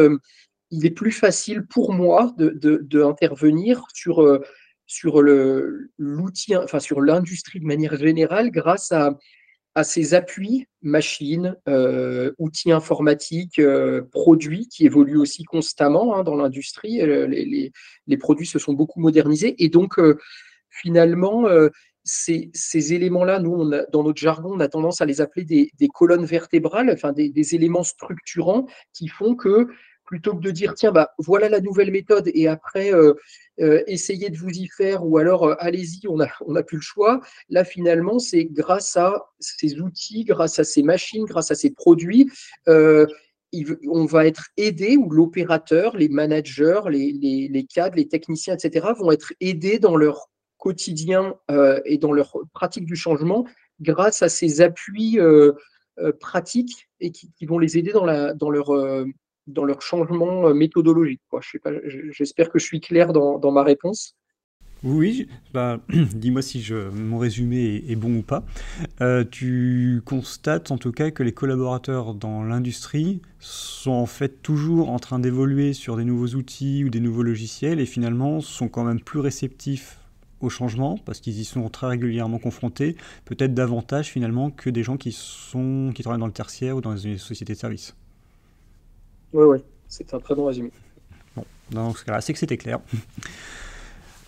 il 0.71 0.85
est 0.85 0.91
plus 0.91 1.11
facile 1.11 1.65
pour 1.65 1.93
moi 1.93 2.33
d'intervenir 2.37 3.77
de, 3.79 3.83
sur 3.93 4.41
sur 4.85 5.21
l'outil, 5.21 6.55
enfin 6.55 6.79
sur 6.79 7.01
l'industrie 7.01 7.59
de 7.59 7.65
manière 7.65 7.95
générale 7.97 8.51
grâce 8.51 8.91
à, 8.91 9.17
à 9.75 9.83
ces 9.83 10.13
appuis, 10.13 10.67
machines, 10.81 11.57
euh, 11.67 12.31
outils 12.37 12.71
informatiques, 12.71 13.59
euh, 13.59 14.03
produits 14.11 14.67
qui 14.69 14.85
évoluent 14.85 15.17
aussi 15.17 15.43
constamment 15.43 16.15
hein, 16.15 16.23
dans 16.23 16.35
l'industrie. 16.35 17.01
Euh, 17.01 17.27
les, 17.27 17.71
les, 18.07 18.17
produits 18.17 18.47
se 18.47 18.57
sont 18.57 18.73
beaucoup 18.73 19.01
modernisés 19.01 19.55
et 19.63 19.69
donc 19.69 19.99
finalement 20.69 21.45
ces, 22.05 22.51
ces 22.53 22.93
éléments-là, 22.93 23.39
nous, 23.39 23.69
dans 23.91 24.03
notre 24.03 24.19
jargon, 24.19 24.51
on 24.53 24.59
a 24.59 24.67
tendance 24.67 25.01
à 25.01 25.05
les 25.05 25.21
appeler 25.21 25.43
des, 25.43 25.71
des 25.77 25.87
colonnes 25.87 26.25
vertébrales, 26.25 26.89
enfin 26.91 27.11
des, 27.11 27.55
éléments 27.55 27.83
structurants 27.83 28.67
qui 28.93 29.07
font 29.07 29.35
que 29.35 29.67
plutôt 30.05 30.35
que 30.35 30.41
de 30.41 30.51
dire 30.51 30.73
tiens 30.75 30.91
bah 30.91 31.11
voilà 31.17 31.49
la 31.49 31.59
nouvelle 31.59 31.91
méthode 31.91 32.29
et 32.33 32.47
après 32.47 32.93
euh, 32.93 33.13
euh, 33.59 33.83
essayez 33.87 34.29
de 34.29 34.37
vous 34.37 34.49
y 34.49 34.67
faire 34.67 35.05
ou 35.05 35.17
alors 35.17 35.43
euh, 35.43 35.55
allez-y 35.59 36.07
on 36.07 36.21
a 36.21 36.27
on 36.45 36.61
plus 36.63 36.77
le 36.77 36.81
choix. 36.81 37.21
Là 37.49 37.65
finalement 37.65 38.19
c'est 38.19 38.45
grâce 38.45 38.95
à 38.97 39.25
ces 39.39 39.81
outils 39.81 40.23
grâce 40.23 40.59
à 40.59 40.63
ces 40.63 40.83
machines 40.83 41.25
grâce 41.25 41.51
à 41.51 41.55
ces 41.55 41.71
produits 41.71 42.31
on 42.67 44.05
va 44.05 44.25
être 44.25 44.47
aidé 44.57 44.97
ou 44.97 45.09
l'opérateur 45.09 45.95
les 45.95 46.09
managers 46.09 46.81
les, 46.89 47.13
les, 47.13 47.47
les, 47.47 47.65
cadres 47.65 47.95
les 47.95 48.07
techniciens 48.07 48.55
etc 48.55 48.87
vont 48.97 49.11
être 49.11 49.33
aidés 49.39 49.79
dans 49.79 49.95
leur 49.95 50.29
quotidien 50.57 51.35
et 51.85 51.97
dans 51.97 52.11
leur 52.11 52.35
pratique 52.53 52.85
du 52.85 52.95
changement 52.95 53.45
grâce 53.79 54.23
à 54.23 54.29
ces 54.29 54.61
appuis 54.61 55.19
pratiques 56.19 56.89
et 56.99 57.11
qui, 57.11 57.31
qui, 57.31 57.45
vont 57.45 57.59
les 57.59 57.77
aider 57.77 57.93
dans, 57.93 58.05
la, 58.05 58.33
dans 58.33 58.49
leur 58.49 58.71
dans 59.47 59.63
leur 59.63 59.81
changement 59.81 60.47
euh, 60.47 60.53
méthodologique. 60.53 61.21
J'espère 62.11 62.49
que 62.49 62.59
je 62.59 62.65
suis 62.65 62.79
clair 62.79 63.13
dans, 63.13 63.51
ma 63.51 63.63
réponse. 63.63 64.15
Oui, 64.83 65.27
bah, 65.53 65.79
dis-moi 65.89 66.41
si 66.41 66.65
mon 66.93 67.17
résumé 67.17 67.83
est, 67.87 67.95
bon 67.95 68.17
ou 68.17 68.21
pas. 68.21 68.43
Euh, 69.01 69.23
tu 69.29 70.01
constates 70.05 70.71
en 70.71 70.77
tout 70.77 70.91
cas 70.91 71.11
que 71.11 71.23
les 71.23 71.31
collaborateurs 71.31 72.13
dans 72.13 72.43
l'industrie 72.43 73.21
sont 73.39 73.91
en 73.91 74.05
fait 74.05 74.41
toujours 74.41 74.89
en 74.89 74.99
train 74.99 75.19
d'évoluer 75.19 75.73
sur 75.73 75.97
des 75.97 76.05
nouveaux 76.05 76.35
outils 76.35 76.83
ou 76.83 76.89
des 76.89 76.99
nouveaux 76.99 77.23
logiciels 77.23 77.79
et 77.79 77.85
finalement 77.85 78.41
sont 78.41 78.67
quand 78.67 78.83
même 78.83 78.99
plus 78.99 79.19
réceptifs 79.19 79.99
au 80.41 80.49
changement 80.49 80.97
parce 80.97 81.19
qu'ils 81.19 81.39
y 81.39 81.45
sont 81.45 81.67
très 81.69 81.87
régulièrement 81.87 82.39
confrontés, 82.39 82.95
peut-être 83.25 83.53
davantage 83.53 84.09
finalement 84.09 84.51
que 84.51 84.69
des 84.69 84.83
gens 84.83 84.97
qui, 84.97 85.11
sont, 85.11 85.91
qui 85.95 86.03
travaillent 86.03 86.19
dans 86.19 86.27
le 86.27 86.33
tertiaire 86.33 86.77
ou 86.77 86.81
dans 86.81 86.93
les 86.93 87.17
sociétés 87.17 87.53
de 87.53 87.59
services. 87.59 87.95
Oui, 89.35 89.43
oui, 89.43 89.57
c'est 89.89 90.13
un 90.13 90.19
très 90.19 90.33
bon 90.33 90.45
résumé. 90.45 90.71
Bon, 91.35 91.43
dans 91.69 91.93
ce 91.93 92.05
cas-là, 92.05 92.21
c'est 92.21 92.31
que 92.31 92.39
c'était 92.39 92.57
clair. 92.57 92.79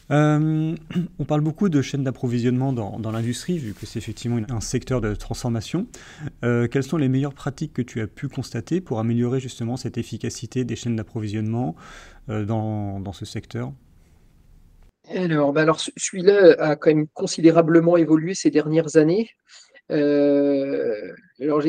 Euh, 0.10 0.74
on 1.20 1.26
parle 1.26 1.41
beaucoup 1.41 1.67
de 1.67 1.82
chaînes 1.82 2.06
d'approvisionnement 2.06 2.72
dans, 2.72 3.12
l'industrie, 3.12 3.58
vu 3.58 3.74
que 3.74 3.86
c'est 3.86 4.00
effectivement 4.00 4.39
un 4.48 4.62
secteur 4.62 5.02
de 5.02 5.13
transformation. 5.15 5.86
Euh, 6.46 6.70
quelles 6.70 6.86
sont 6.86 6.96
les 6.96 7.10
meilleures 7.10 7.34
pratiques 7.34 7.74
que 7.74 7.82
tu 7.82 8.00
as 8.00 8.08
pu 8.08 8.30
constater 8.30 8.80
pour 8.80 9.00
améliorer 9.00 9.41
justement 9.41 9.76
cette 9.76 9.98
efficacité 9.98 10.63
des 10.63 10.78
chaînes 10.78 10.96
d'approvisionnement 10.96 11.76
euh, 12.30 12.46
dans, 12.46 13.12
ce 13.12 13.26
secteur? 13.26 13.74
Alors, 15.13 15.52
bah 15.52 15.63
alors 15.63 15.82
celui-là 15.82 16.56
a 16.58 16.78
quand 16.78 16.89
même 16.89 17.08
considérablement 17.10 17.98
évolué 17.98 18.34
ces 18.34 18.50
dernières 18.50 18.96
années. 18.96 19.30
alors, 19.89 21.60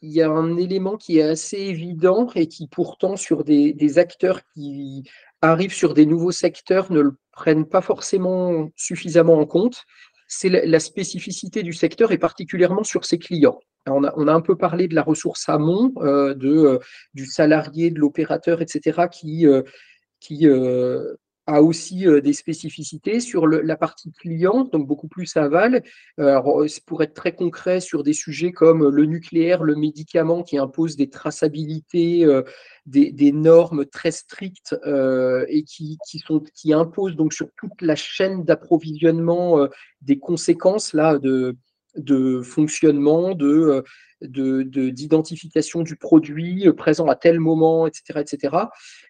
il 0.00 0.12
y 0.12 0.22
a 0.22 0.30
un 0.30 0.56
élément 0.56 0.96
qui 0.96 1.18
est 1.18 1.22
assez 1.22 1.58
évident 1.58 2.28
et 2.34 2.46
qui 2.46 2.68
pourtant 2.68 3.16
sur 3.16 3.44
des 3.44 3.98
acteurs 3.98 4.40
qui 4.54 5.04
arrivent 5.42 5.74
sur 5.74 5.94
des 5.94 6.06
nouveaux 6.06 6.32
secteurs 6.32 6.90
ne 6.92 7.00
le 7.00 7.16
prennent 7.32 7.66
pas 7.66 7.80
forcément 7.80 8.70
suffisamment 8.76 9.38
en 9.38 9.46
compte, 9.46 9.84
c'est 10.26 10.50
la, 10.50 10.80
spécificité 10.80 11.62
du 11.62 11.72
secteur 11.72 12.12
et 12.12 12.18
particulièrement 12.18 12.84
sur 12.84 13.04
ses 13.04 13.18
clients. 13.18 13.58
On 13.86 14.04
a, 14.04 14.32
un 14.32 14.40
peu 14.42 14.56
parlé 14.56 14.86
de 14.86 14.94
la 14.94 15.02
ressource 15.02 15.48
amont, 15.48 15.92
euh, 15.98 16.34
de, 16.34 16.50
euh, 16.50 16.78
du 17.14 17.24
salarié, 17.24 17.90
de 17.90 17.98
l'opérateur, 17.98 18.60
etc., 18.60 19.08
qui, 19.10 19.46
euh, 19.46 19.62
qui 20.20 20.46
a 21.48 21.62
aussi 21.62 22.04
des 22.22 22.32
spécificités 22.34 23.20
sur 23.20 23.46
la 23.46 23.76
partie 23.76 24.12
client, 24.12 24.64
donc 24.64 24.86
beaucoup 24.86 25.08
plus 25.08 25.34
aval. 25.36 25.82
Alors, 26.18 26.62
pour 26.86 27.02
être 27.02 27.14
très 27.14 27.34
concret 27.34 27.80
sur 27.80 28.02
des 28.02 28.12
sujets 28.12 28.52
comme 28.52 28.86
le 28.86 29.04
nucléaire, 29.06 29.64
le 29.64 29.74
médicament 29.74 30.42
qui 30.42 30.58
impose 30.58 30.96
des 30.96 31.08
traçabilités, 31.08 32.26
des, 32.84 33.32
normes 33.32 33.86
très 33.86 34.10
strictes 34.10 34.76
et 35.48 35.64
qui, 35.64 35.96
qui, 36.06 36.18
sont, 36.18 36.44
qui 36.54 36.74
imposent 36.74 37.16
donc 37.16 37.32
sur 37.32 37.48
toute 37.56 37.80
la 37.80 37.96
chaîne 37.96 38.44
d'approvisionnement 38.44 39.66
des 40.02 40.18
conséquences 40.18 40.92
là, 40.92 41.18
de, 41.18 41.56
de 41.96 42.42
fonctionnement, 42.42 43.34
de 43.34 43.84
d'identification 44.20 45.82
du 45.82 45.94
produit 45.94 46.66
présent 46.72 47.06
à 47.06 47.14
tel 47.14 47.38
moment, 47.38 47.86
etc. 47.86 48.20
etc. 48.20 48.56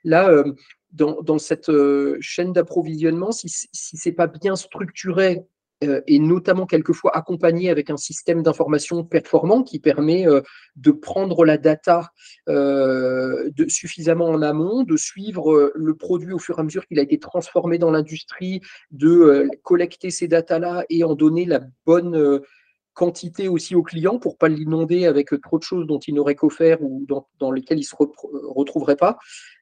Là, 0.04 0.44
dans, 0.92 1.38
cette 1.38 1.68
euh, 1.68 2.16
chaîne 2.20 2.52
d'approvisionnement, 2.52 3.32
si, 3.32 3.48
si 3.48 3.96
ce 3.96 4.08
n'est 4.08 4.14
pas 4.14 4.26
bien 4.26 4.56
structuré 4.56 5.42
euh, 5.84 6.00
et 6.06 6.18
notamment 6.18 6.66
quelquefois 6.66 7.16
accompagné 7.16 7.70
avec 7.70 7.90
un 7.90 7.96
système 7.96 8.42
d'information 8.42 9.04
performant 9.04 9.62
qui 9.62 9.78
permet 9.78 10.26
euh, 10.26 10.40
de 10.76 10.90
prendre 10.90 11.44
la 11.44 11.56
data 11.56 12.10
suffisamment 13.68 14.26
en 14.26 14.42
amont, 14.42 14.82
de 14.82 14.96
suivre 14.96 15.72
le 15.74 15.94
produit 15.94 16.32
au 16.32 16.38
fur 16.38 16.58
et 16.58 16.60
à 16.60 16.64
mesure 16.64 16.86
qu'il 16.86 16.98
a 16.98 17.02
été 17.02 17.18
transformé 17.18 17.78
dans 17.78 17.90
l'industrie, 17.90 18.60
de 18.90 19.48
collecter 19.62 20.10
ces 20.10 20.28
datas-là 20.28 20.84
et 20.88 21.04
en 21.04 21.14
donner 21.14 21.44
la 21.44 21.60
bonne 21.84 22.40
quantité 22.98 23.46
aussi 23.46 23.76
aux 23.76 23.84
clients 23.84 24.18
pour 24.18 24.36
pas 24.36 24.48
l'inonder 24.48 25.06
avec 25.06 25.28
trop 25.40 25.56
de 25.56 25.62
choses 25.62 25.86
dont 25.86 26.00
il 26.00 26.14
n'aurait 26.14 26.34
qu'au 26.34 26.50
faire 26.50 26.82
ou 26.82 27.06
dans, 27.38 27.52
lesquelles 27.52 27.78
il 27.78 27.82
ne 27.82 27.86
se 27.86 27.94
retrouverait 27.96 28.96
pas. 28.96 29.18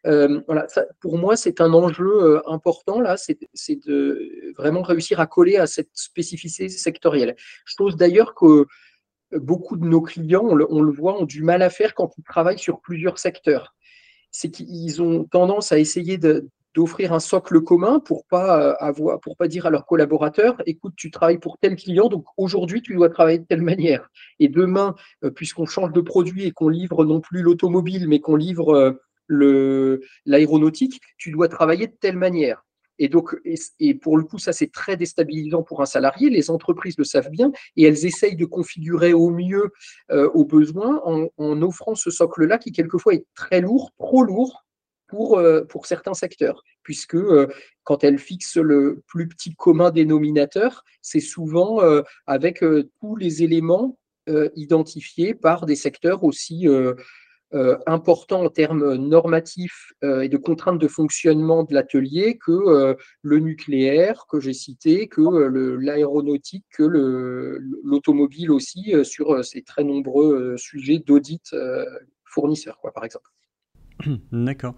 Euh, 0.06 0.40
voilà, 0.46 0.66
pour 1.00 1.18
moi, 1.18 1.36
c'est 1.36 1.60
un 1.60 1.74
enjeu 1.74 2.06
euh, 2.06 2.40
important 2.50 2.98
là, 2.98 3.16
c'est 3.18 3.86
de 3.86 4.54
vraiment 4.56 4.80
réussir 4.80 5.20
à 5.20 5.26
coller 5.26 5.58
à 5.58 5.66
cette 5.66 5.90
spécificité 5.92 6.70
sectorielle. 6.70 7.36
Je 7.66 7.74
pense 7.76 7.94
d'ailleurs 7.94 8.34
que 8.34 8.64
beaucoup 9.32 9.76
de 9.76 9.84
nos 9.84 10.00
clients, 10.00 10.46
on 10.70 10.80
le, 10.80 10.92
voit, 10.92 11.20
ont 11.20 11.26
du 11.26 11.42
mal 11.42 11.60
à 11.60 11.68
faire 11.68 11.94
quand 11.94 12.16
ils 12.16 12.24
travaillent 12.24 12.58
sur 12.58 12.80
plusieurs 12.80 13.18
secteurs. 13.18 13.74
C'est 14.30 14.50
qu'ils 14.50 15.02
ont 15.02 15.24
tendance 15.24 15.72
à 15.72 15.78
essayer 15.78 16.16
de, 16.16 16.48
d'offrir 16.76 17.14
un 17.14 17.20
socle 17.20 17.62
commun 17.62 18.00
pour 18.00 18.26
pas 18.26 18.60
euh, 18.60 18.74
avoir, 18.78 19.18
pour 19.20 19.36
pas 19.36 19.48
dire 19.48 19.64
à 19.64 19.70
leurs 19.70 19.86
collaborateurs, 19.86 20.56
écoute, 20.66 20.92
tu 20.94 21.10
travailles 21.10 21.38
pour 21.38 21.56
tel 21.58 21.74
client, 21.74 22.08
donc 22.08 22.26
aujourd'hui 22.36 22.82
tu 22.82 22.94
dois 22.94 23.08
travailler 23.08 23.38
de 23.38 23.46
telle 23.46 23.62
manière. 23.62 24.10
Et 24.40 24.48
demain, 24.48 24.94
euh, 25.24 25.30
puisqu'on 25.30 25.64
change 25.64 25.92
de 25.92 26.02
produit 26.02 26.44
et 26.44 26.50
qu'on 26.50 26.68
livre 26.68 27.06
non 27.06 27.20
plus 27.20 27.40
l'automobile, 27.40 28.06
mais 28.08 28.20
qu'on 28.20 28.36
livre 28.36 28.98
euh, 29.30 30.00
l'aéronautique, 30.26 31.00
tu 31.16 31.30
dois 31.30 31.48
travailler 31.48 31.86
de 31.86 31.96
telle 31.98 32.18
manière. 32.18 32.62
Et 32.98 33.08
donc, 33.08 33.36
et, 33.78 33.94
pour 33.94 34.16
le 34.16 34.24
coup, 34.24 34.38
ça 34.38 34.52
c'est 34.52 34.72
très 34.72 34.96
déstabilisant 34.96 35.62
pour 35.62 35.82
un 35.82 35.86
salarié. 35.86 36.30
Les 36.30 36.50
entreprises 36.50 36.96
le 36.96 37.04
savent 37.04 37.30
bien 37.30 37.52
et 37.76 37.84
elles 37.84 38.06
essayent 38.06 38.36
de 38.36 38.46
configurer 38.46 39.12
au 39.12 39.28
mieux 39.28 39.70
aux 40.10 40.46
besoins 40.46 41.02
en, 41.04 41.26
en 41.36 41.60
offrant 41.60 41.94
ce 41.94 42.10
socle-là 42.10 42.56
qui 42.56 42.72
quelquefois 42.72 43.12
est 43.12 43.26
très 43.34 43.60
lourd, 43.60 43.92
trop 43.98 44.22
lourd 44.22 44.65
pour, 45.08 45.38
euh, 45.38 45.64
pour 45.64 45.86
certains 45.86 46.14
secteurs, 46.14 46.62
puisque 46.82 47.14
euh, 47.14 47.48
quand 47.84 48.04
elle 48.04 48.18
fixe 48.18 48.56
le 48.56 49.02
plus 49.06 49.28
petit 49.28 49.54
commun 49.54 49.90
dénominateur, 49.90 50.84
c'est 51.02 51.20
souvent 51.20 51.82
euh, 51.82 52.02
avec 52.26 52.64
tous 53.00 53.16
les 53.16 53.42
éléments 53.42 53.98
identifiés 54.56 55.34
par 55.34 55.66
des 55.66 55.76
secteurs 55.76 56.24
aussi 56.24 56.66
importants 57.52 58.44
en 58.44 58.48
termes 58.48 58.96
normatifs 58.96 59.92
et 60.02 60.28
de 60.28 60.36
contraintes 60.36 60.80
de 60.80 60.88
fonctionnement 60.88 61.62
de 61.62 61.72
l'atelier 61.72 62.36
que 62.36 62.96
le 63.22 63.38
nucléaire 63.38 64.26
que 64.28 64.40
j'ai 64.40 64.52
cité, 64.52 65.06
que 65.06 65.20
l'aéronautique, 65.80 66.64
que 66.76 66.82
l'automobile 67.84 68.50
aussi 68.50 68.94
sur 69.04 69.44
ces 69.44 69.62
très 69.62 69.84
nombreux 69.84 70.56
sujets 70.56 70.98
d'audit 70.98 71.54
fournisseurs, 72.24 72.80
quoi, 72.80 72.92
par 72.92 73.04
exemple. 73.04 73.30
D'accord. 74.32 74.74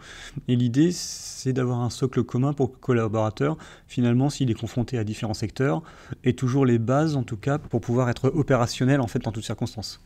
Et 0.46 0.56
l'idée, 0.56 0.90
c'est 0.92 1.52
d'avoir 1.52 1.80
un 1.80 1.90
socle 1.90 2.22
commun 2.22 2.52
pour 2.52 2.70
que 2.70 2.76
le 2.76 2.80
collaborateur, 2.80 3.56
finalement, 3.86 4.30
s'il 4.30 4.50
est 4.50 4.58
confronté 4.58 4.98
à 4.98 5.04
différents 5.04 5.34
secteurs, 5.34 5.82
ait 6.24 6.34
toujours 6.34 6.66
les 6.66 6.78
bases, 6.78 7.16
en 7.16 7.22
tout 7.22 7.36
cas, 7.36 7.58
pour 7.58 7.80
pouvoir 7.80 8.08
être 8.10 8.28
opérationnel, 8.28 9.00
en 9.00 9.06
fait, 9.06 9.26
en 9.26 9.32
toutes 9.32 9.44
circonstances. 9.44 10.00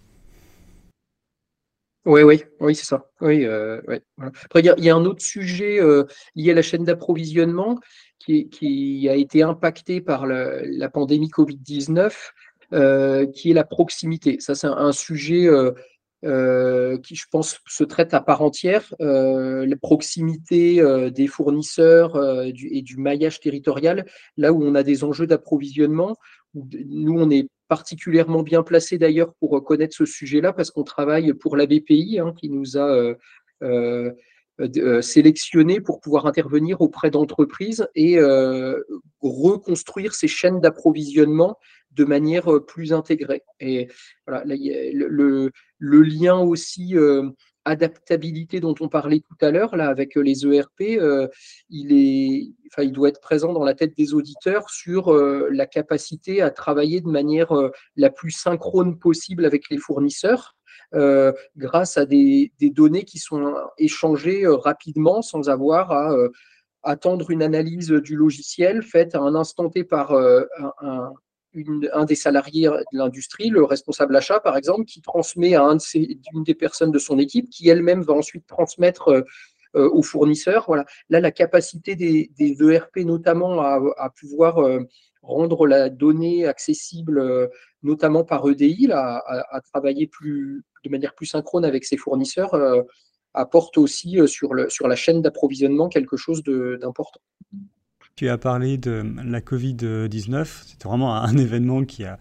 Oui, 2.04 2.22
oui, 2.22 2.42
oui, 2.58 2.74
c'est 2.74 2.84
ça. 2.84 3.06
Oui, 3.20 3.44
euh, 3.44 3.80
Après, 4.18 4.60
il 4.60 4.84
y, 4.84 4.90
a 4.90 4.96
un 4.96 5.04
autre 5.04 5.22
sujet 5.22 5.80
euh, 5.80 6.04
lié 6.34 6.50
à 6.50 6.54
la 6.54 6.62
chaîne 6.62 6.82
d'approvisionnement 6.82 7.78
qui, 8.18 9.06
a 9.08 9.14
été 9.14 9.42
impacté 9.42 10.00
par 10.00 10.26
la, 10.26 10.88
pandémie 10.88 11.28
Covid-19, 11.28 12.12
euh, 12.72 13.26
qui 13.26 13.52
est 13.52 13.54
la 13.54 13.64
proximité. 13.64 14.38
Ça, 14.40 14.56
c'est 14.56 14.66
un, 14.66 14.90
sujet 14.90 15.48
euh, 16.24 16.98
qui, 16.98 17.16
je 17.16 17.26
pense, 17.28 17.58
se 17.66 17.82
traite 17.82 18.14
à 18.14 18.20
part 18.20 18.42
entière. 18.42 18.94
Euh, 19.00 19.66
la 19.66 19.76
proximité 19.76 20.80
euh, 20.80 21.10
des 21.10 21.26
fournisseurs 21.26 22.16
et 22.44 22.82
du 22.82 22.96
maillage 22.96 23.40
territorial, 23.40 24.06
là 24.36 24.52
où 24.52 24.62
on 24.62 24.76
a 24.76 24.84
des 24.84 25.02
enjeux 25.02 25.26
d'approvisionnement. 25.26 26.16
Nous, 26.54 27.18
on 27.18 27.28
est 27.30 27.48
particulièrement 27.66 28.42
bien 28.42 28.62
placé 28.62 28.98
d'ailleurs 28.98 29.34
pour 29.40 29.64
connaître 29.64 29.96
ce 29.96 30.04
sujet-là 30.04 30.52
parce 30.52 30.70
qu'on 30.70 30.84
travaille 30.84 31.32
pour 31.34 31.56
la 31.56 31.66
BPI 31.66 32.20
hein, 32.20 32.34
qui 32.38 32.50
nous 32.50 32.76
a 32.76 33.14
sélectionné 35.00 35.80
pour 35.80 35.98
pouvoir 36.00 36.26
intervenir 36.26 36.82
auprès 36.82 37.10
d'entreprises 37.10 37.88
et 37.94 38.20
reconstruire 39.20 40.14
ces 40.14 40.28
chaînes 40.28 40.60
d'approvisionnement 40.60 41.56
de 41.92 42.04
manière 42.04 42.48
plus 42.66 42.92
intégrée. 42.92 43.42
Et 43.60 43.88
voilà, 44.26 44.44
le, 44.46 45.50
le, 45.82 46.02
lien 46.02 46.38
aussi 46.38 46.94
adaptabilité 47.64 48.60
dont 48.60 48.74
on 48.80 48.88
parlait 48.88 49.20
tout 49.20 49.44
à 49.44 49.50
l'heure 49.50 49.76
là 49.76 49.88
avec 49.88 50.16
les 50.16 50.46
ERP, 50.46 50.98
il 51.70 51.92
est, 51.92 52.52
enfin, 52.72 52.82
il 52.82 52.92
doit 52.92 53.08
être 53.08 53.20
présent 53.20 53.52
dans 53.52 53.64
la 53.64 53.74
tête 53.74 53.96
des 53.96 54.14
auditeurs 54.14 54.70
sur 54.70 55.12
la 55.12 55.66
capacité 55.66 56.40
à 56.42 56.50
travailler 56.50 57.00
de 57.00 57.08
manière 57.08 57.52
la 57.96 58.10
plus 58.10 58.30
synchrone 58.30 58.98
possible 58.98 59.44
avec 59.44 59.70
les 59.70 59.78
fournisseurs. 59.78 60.56
grâce 61.56 61.96
à 61.96 62.06
des, 62.06 62.52
des, 62.58 62.70
données 62.70 63.04
qui 63.04 63.18
sont 63.18 63.54
échangées 63.78 64.44
rapidement 64.46 65.22
sans 65.22 65.48
avoir 65.48 65.92
à 65.92 66.14
attendre 66.82 67.30
une 67.30 67.42
analyse 67.42 67.90
du 67.90 68.16
logiciel 68.16 68.82
faite 68.82 69.14
à 69.14 69.20
un 69.20 69.34
instant 69.34 69.68
T 69.70 69.84
par 69.84 70.12
un 70.12 71.12
des 71.54 72.14
salariés 72.14 72.68
de 72.68 72.98
l'industrie, 72.98 73.48
le 73.50 73.64
responsable 73.64 74.16
achat 74.16 74.40
par 74.40 74.56
exemple, 74.56 74.84
qui 74.84 75.00
transmet 75.00 75.54
à 75.54 75.64
un 75.64 75.78
une 75.94 76.44
des 76.44 76.54
personnes 76.54 76.90
de 76.90 76.98
son 76.98 77.18
équipe, 77.18 77.48
qui 77.50 77.68
elle-même 77.68 78.02
va 78.02 78.14
ensuite 78.14 78.46
transmettre 78.46 79.24
euh, 79.76 79.88
aux 79.90 80.02
fournisseurs. 80.02 80.64
Voilà. 80.66 80.84
Là, 81.08 81.20
la 81.20 81.30
capacité 81.30 81.96
des, 81.96 82.30
ERP 82.38 82.98
notamment 82.98 83.60
à, 83.60 84.10
pouvoir 84.18 84.58
rendre 85.22 85.66
la 85.66 85.88
donnée 85.88 86.46
accessible, 86.46 87.50
notamment 87.82 88.24
par 88.24 88.48
EDI, 88.48 88.90
à, 88.92 89.60
travailler 89.72 90.10
de 90.22 90.90
manière 90.90 91.14
plus 91.14 91.26
synchrone 91.26 91.64
avec 91.64 91.84
ses 91.84 91.96
fournisseurs, 91.96 92.54
apporte 93.34 93.78
aussi 93.78 94.18
sur 94.26 94.54
la 94.54 94.96
chaîne 94.96 95.22
d'approvisionnement 95.22 95.88
quelque 95.88 96.16
chose 96.16 96.42
d'important. 96.42 97.20
Tu 98.16 98.28
as 98.28 98.38
parlé 98.38 98.76
de 98.76 99.04
la 99.24 99.40
Covid-19, 99.40 100.46
c'était 100.66 100.88
vraiment 100.88 101.16
un 101.16 101.36
événement 101.36 101.84
qui 101.84 102.04
a, 102.04 102.18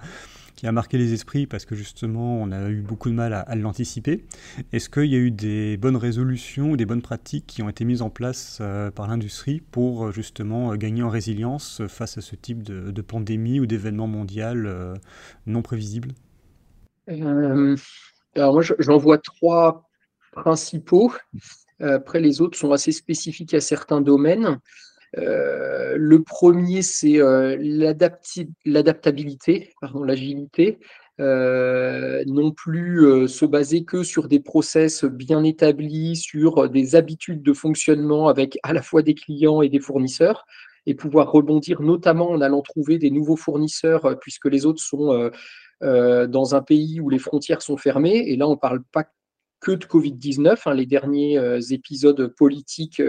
qui 0.62 0.67
a 0.67 0.71
marqué 0.71 0.99
les 0.99 1.12
esprits 1.12 1.47
parce 1.47 1.65
que 1.65 1.73
justement 1.73 2.36
on 2.36 2.51
a 2.51 2.69
eu 2.69 2.82
beaucoup 2.82 3.10
de 3.10 3.15
mal 3.15 3.34
à, 3.34 3.56
l'anticiper. 3.56 4.23
Est-ce 4.71 4.91
qu'il 4.91 5.08
y 5.08 5.15
a 5.15 5.17
eu 5.17 5.32
des 5.32 5.75
bonnes 5.75 5.95
résolutions 5.95 6.69
ou 6.69 6.77
des 6.77 6.86
bonnes 6.86 7.01
pratiques 7.01 7.47
qui 7.47 7.63
ont 7.63 7.69
été 7.69 7.84
mises 7.84 8.04
en 8.04 8.12
place 8.12 8.60
euh, 8.62 8.91
par 8.91 9.08
l'industrie 9.08 9.60
pour 9.71 10.06
euh, 10.06 10.12
justement 10.12 10.71
euh, 10.71 10.75
gagner 10.75 11.01
en 11.01 11.10
résilience 11.10 11.82
face 11.88 12.19
à 12.19 12.21
ce 12.21 12.36
type 12.36 12.62
de, 12.62 13.01
pandémie 13.01 13.60
ou 13.60 13.65
d'événement 13.65 14.06
mondial 14.06 14.99
non 15.47 15.63
prévisible? 15.63 16.12
Alors 17.08 18.54
moi 18.54 18.62
j'en 18.62 18.97
vois 18.97 19.17
trois 19.17 19.89
principaux. 20.32 21.12
Après 21.80 22.19
les 22.19 22.39
autres 22.39 22.56
sont 22.56 22.71
assez 22.71 22.91
spécifiques 22.91 23.56
à 23.56 23.62
certains 23.62 23.99
domaines. 23.99 24.60
Euh, 25.17 25.95
le 25.97 26.24
premier, 26.24 26.82
c'est 26.82 27.19
euh, 27.19 27.58
l'adaptabilité, 28.65 29.74
l'agilité. 30.06 30.80
Euh, 31.19 32.24
non 32.26 32.52
plus 32.52 33.28
se 33.28 33.45
baser 33.45 33.84
que 33.84 34.02
sur 34.02 34.28
des 34.28 34.39
process 34.39 35.04
bien 35.04 35.43
établis, 35.43 36.15
sur 36.15 36.67
des 36.67 36.95
habitudes 36.95 37.43
de 37.43 37.54
fonctionnement 37.54 38.28
avec 38.28 38.58
à 38.63 38.74
la 38.74 38.82
fois 38.82 39.04
des 39.04 39.13
clients 39.13 39.62
et 39.62 39.69
des 39.69 39.80
fournisseurs, 39.80 40.47
et 40.88 40.95
pouvoir 40.95 41.32
rebondir 41.32 41.82
notamment 41.82 42.32
en 42.32 42.41
allant 42.41 42.62
trouver 42.62 42.97
des 42.97 43.12
nouveaux 43.12 43.36
fournisseurs, 43.36 44.17
puisque 44.19 44.47
les 44.47 44.65
autres 44.65 44.82
sont 44.82 45.30
dans 45.82 46.56
un 46.56 46.62
pays 46.62 47.00
où 47.00 47.10
les 47.10 47.19
frontières 47.19 47.62
sont 47.62 47.78
fermées. 47.78 48.32
Et 48.32 48.36
là, 48.36 48.47
on 48.47 48.52
ne 48.52 48.60
parle 48.60 48.82
pas 48.91 49.06
que 49.60 49.74
de 49.74 49.86
Covid-19. 49.86 50.58
Hein, 50.65 50.74
les 50.74 50.88
derniers 50.88 51.39
épisodes 51.71 52.34
politiques 52.36 53.00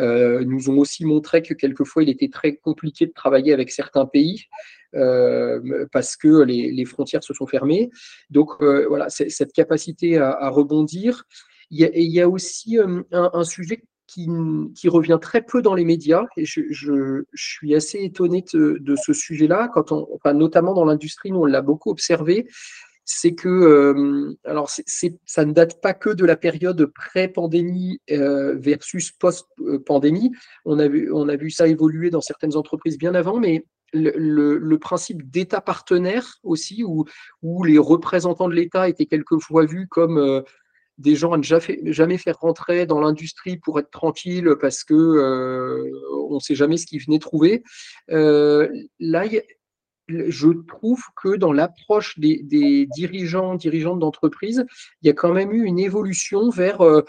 euh, 0.00 0.44
nous 0.44 0.70
ont 0.70 0.78
aussi 0.78 1.04
montré 1.04 1.42
que 1.42 1.54
quelquefois 1.54 2.02
il 2.02 2.08
était 2.08 2.28
très 2.28 2.56
compliqué 2.56 3.06
de 3.06 3.12
travailler 3.12 3.52
avec 3.52 3.70
certains 3.70 4.06
pays 4.06 4.46
euh, 4.94 5.86
parce 5.92 6.16
que 6.16 6.42
les, 6.42 6.84
frontières 6.84 7.22
se 7.22 7.34
sont 7.34 7.46
fermées. 7.46 7.90
Donc 8.30 8.50
euh, 8.60 8.86
voilà, 8.88 9.08
cette 9.08 9.52
capacité 9.52 10.18
à, 10.18 10.48
rebondir. 10.50 11.24
Il 11.70 11.80
y, 11.80 12.20
a, 12.20 12.28
aussi 12.28 12.78
un, 13.10 13.44
sujet 13.44 13.82
qui, 14.06 14.28
revient 14.88 15.18
très 15.20 15.42
peu 15.42 15.62
dans 15.62 15.74
les 15.74 15.84
médias, 15.84 16.24
et 16.36 16.44
je, 16.44 17.24
suis 17.34 17.74
assez 17.74 17.98
étonné 17.98 18.44
de, 18.52 18.96
ce 18.96 19.12
sujet-là, 19.12 19.72
on, 19.90 20.34
notamment 20.34 20.74
dans 20.74 20.84
l'industrie, 20.84 21.32
nous 21.32 21.40
on 21.40 21.46
l'a 21.46 21.62
beaucoup 21.62 21.90
observé, 21.90 22.46
c'est 23.04 23.34
que, 23.34 23.48
euh, 23.48 24.34
alors 24.44 24.70
ça 24.70 25.44
ne 25.44 25.52
date 25.52 25.80
pas 25.80 25.92
que 25.92 26.10
de 26.10 26.24
la 26.24 26.36
période 26.36 26.86
pré-pandémie 26.86 28.00
euh, 28.10 28.54
versus 28.56 29.12
post-pandémie. 29.12 30.32
On 30.64 30.78
a, 30.78 30.88
vu, 30.88 31.50
ça 31.50 31.68
évoluer 31.68 32.10
dans 32.10 32.22
certaines 32.22 32.56
entreprises 32.56 32.98
bien 32.98 33.14
avant, 33.14 33.38
mais 33.38 33.66
le, 33.92 34.76
principe 34.78 35.30
d'État 35.30 35.60
partenaire 35.60 36.38
aussi, 36.42 36.82
où, 36.82 37.04
les 37.64 37.78
représentants 37.78 38.48
de 38.48 38.54
l'État 38.54 38.88
étaient 38.88 39.06
quelquefois 39.06 39.66
vus 39.66 39.86
comme 39.88 40.18
euh, 40.18 40.40
des 40.96 41.14
gens 41.14 41.32
à 41.32 41.36
ne 41.36 41.92
jamais 41.92 42.18
faire 42.18 42.38
rentrer 42.38 42.86
dans 42.86 43.00
l'industrie 43.00 43.58
pour 43.58 43.78
être 43.80 43.90
tranquille 43.90 44.54
parce 44.60 44.84
que 44.84 44.94
on 46.30 46.34
ne 46.34 46.40
sait 46.40 46.54
jamais 46.54 46.76
ce 46.76 46.86
qu'ils 46.86 47.02
venaient 47.02 47.18
trouver. 47.18 47.64
là, 48.08 49.24
je 50.08 50.48
trouve 50.66 51.02
que 51.16 51.36
dans 51.36 51.52
l'approche 51.52 52.18
des, 52.18 52.86
dirigeants, 52.94 53.54
dirigeantes 53.54 54.00
d'entreprise, 54.00 54.64
il 55.02 55.06
y 55.06 55.10
a 55.10 55.14
quand 55.14 55.32
même 55.32 55.52
eu 55.52 55.64
une 55.64 55.78
évolution 55.78 56.50
vers 56.50 56.80
euh, 56.82 57.04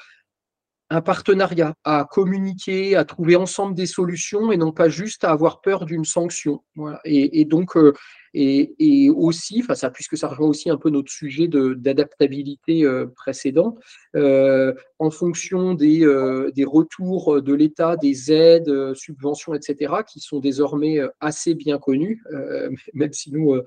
un 0.91 1.01
partenariat, 1.01 1.73
à 1.83 2.07
communiquer, 2.09 2.95
à 2.95 3.05
trouver 3.05 3.35
ensemble 3.35 3.73
des 3.73 3.87
solutions 3.87 4.51
et 4.51 4.57
non 4.57 4.71
pas 4.71 4.87
juste 4.87 5.23
à 5.23 5.31
avoir 5.31 5.61
peur 5.61 5.85
d'une 5.85 6.05
sanction. 6.05 6.61
Et, 7.05 7.43
donc, 7.45 7.75
euh, 7.75 7.93
et, 8.35 9.09
aussi, 9.09 9.63
ça, 9.73 9.89
puisque 9.89 10.15
ça 10.15 10.27
rejoint 10.27 10.49
aussi 10.49 10.69
un 10.69 10.77
peu 10.77 10.91
notre 10.91 11.11
sujet 11.11 11.47
d'adaptabilité 11.47 12.83
euh, 12.83 13.07
précédent, 13.15 13.77
euh, 14.15 14.73
en 14.99 15.09
fonction 15.09 15.73
des, 15.73 16.05
des 16.53 16.65
retours 16.65 17.41
de 17.41 17.53
l'État, 17.53 17.97
des 17.97 18.31
aides, 18.31 18.93
subventions, 18.93 19.55
etc., 19.55 19.91
qui 20.07 20.19
sont 20.19 20.39
désormais 20.39 20.99
assez 21.19 21.55
bien 21.55 21.79
connus, 21.79 22.21
même 22.93 23.11
si 23.11 23.31
nous, 23.31 23.59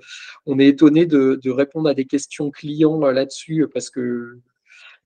on 0.45 0.57
est 0.57 0.67
étonné 0.67 1.05
de, 1.05 1.49
répondre 1.49 1.89
à 1.89 1.93
des 1.93 2.05
questions 2.05 2.49
clients 2.49 2.99
là-dessus, 2.99 3.67
parce 3.73 3.89
que 3.89 4.39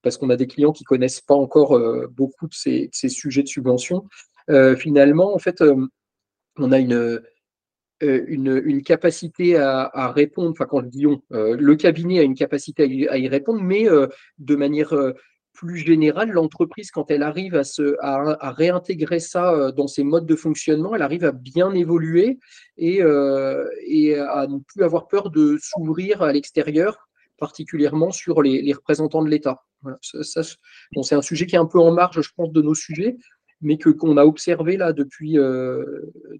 parce 0.04 0.18
qu'on 0.18 0.30
a 0.30 0.36
des 0.36 0.46
clients 0.46 0.70
qui 0.72 0.84
connaissent 0.84 1.22
pas 1.22 1.34
encore 1.34 1.76
euh, 1.76 2.06
beaucoup 2.08 2.46
de 2.46 2.54
ces, 2.54 2.90
sujets 2.92 3.42
de 3.42 3.48
subvention. 3.48 4.04
Euh, 4.50 4.76
finalement, 4.76 5.34
en 5.34 5.38
fait, 5.38 5.62
euh, 5.62 5.86
on 6.58 6.70
a 6.70 6.78
une, 6.78 7.22
une, 8.00 8.82
capacité 8.82 9.56
à, 9.56 10.12
répondre, 10.14 10.50
enfin 10.50 10.66
quand 10.66 10.82
je 10.82 10.88
dis 10.88 11.06
on, 11.06 11.22
le 11.30 11.74
cabinet 11.74 12.18
a 12.18 12.22
une 12.22 12.34
capacité 12.34 13.08
à 13.08 13.16
y, 13.16 13.28
répondre, 13.28 13.60
mais 13.62 13.86
de 14.38 14.56
manière 14.56 14.94
plus 15.54 15.78
générale, 15.78 16.30
l'entreprise, 16.30 16.90
quand 16.90 17.10
elle 17.10 17.22
arrive 17.22 17.54
à, 17.56 17.64
se, 17.64 17.96
à, 18.00 18.52
réintégrer 18.52 19.20
ça 19.20 19.72
dans 19.72 19.88
ses 19.88 20.04
modes 20.04 20.26
de 20.26 20.36
fonctionnement, 20.36 20.94
elle 20.94 21.02
arrive 21.02 21.24
à 21.24 21.32
bien 21.32 21.72
évoluer 21.72 22.38
et, 22.76 22.98
et 22.98 24.14
à 24.16 24.46
ne 24.46 24.58
plus 24.58 24.84
avoir 24.84 25.08
peur 25.08 25.30
de 25.30 25.56
s'ouvrir 25.60 26.22
à 26.22 26.32
l'extérieur, 26.32 27.08
particulièrement 27.38 28.10
sur 28.10 28.42
les 28.42 28.72
représentants 28.72 29.22
de 29.22 29.30
l'État 29.30 29.62
c'est 31.02 31.14
un 31.14 31.22
sujet 31.22 31.46
qui 31.46 31.56
est 31.56 31.58
un 31.58 31.66
peu 31.66 31.78
en 31.78 31.92
marge, 31.92 32.20
je 32.20 32.30
pense, 32.36 32.52
de 32.52 32.62
nos 32.62 32.74
sujets, 32.74 33.16
mais 33.60 33.78
que 33.78 33.90
qu'on 33.90 34.16
a 34.16 34.24
observé 34.24 34.76
là 34.76 34.92
depuis, 34.92 35.38
euh, 35.38 35.84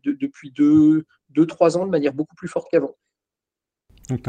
depuis 0.04 0.50
deux, 0.50 1.04
deux, 1.30 1.46
trois 1.46 1.76
ans 1.76 1.86
de 1.86 1.90
manière 1.90 2.12
beaucoup 2.12 2.36
plus 2.36 2.48
forte 2.48 2.68
qu'avant. 2.70 2.96
Donc, 4.10 4.22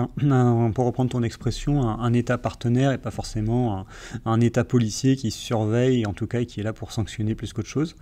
pour 0.74 0.86
reprendre 0.86 1.10
ton 1.12 1.22
expression, 1.22 1.82
un, 1.82 2.14
État 2.14 2.38
partenaire 2.38 2.94
et 2.94 2.98
pas 2.98 3.12
forcément 3.12 3.86
un, 4.24 4.40
État 4.40 4.64
policier 4.64 5.18
qui 5.18 5.32
surveille, 5.32 6.06
en 6.06 6.14
tout 6.14 6.28
cas, 6.28 6.42
et 6.42 6.46
qui 6.46 6.62
est 6.62 6.64
là 6.64 6.72
pour 6.72 6.94
sanctionner 6.94 7.36
plus 7.36 7.52
qu'autre 7.52 7.68
chose. 7.68 7.96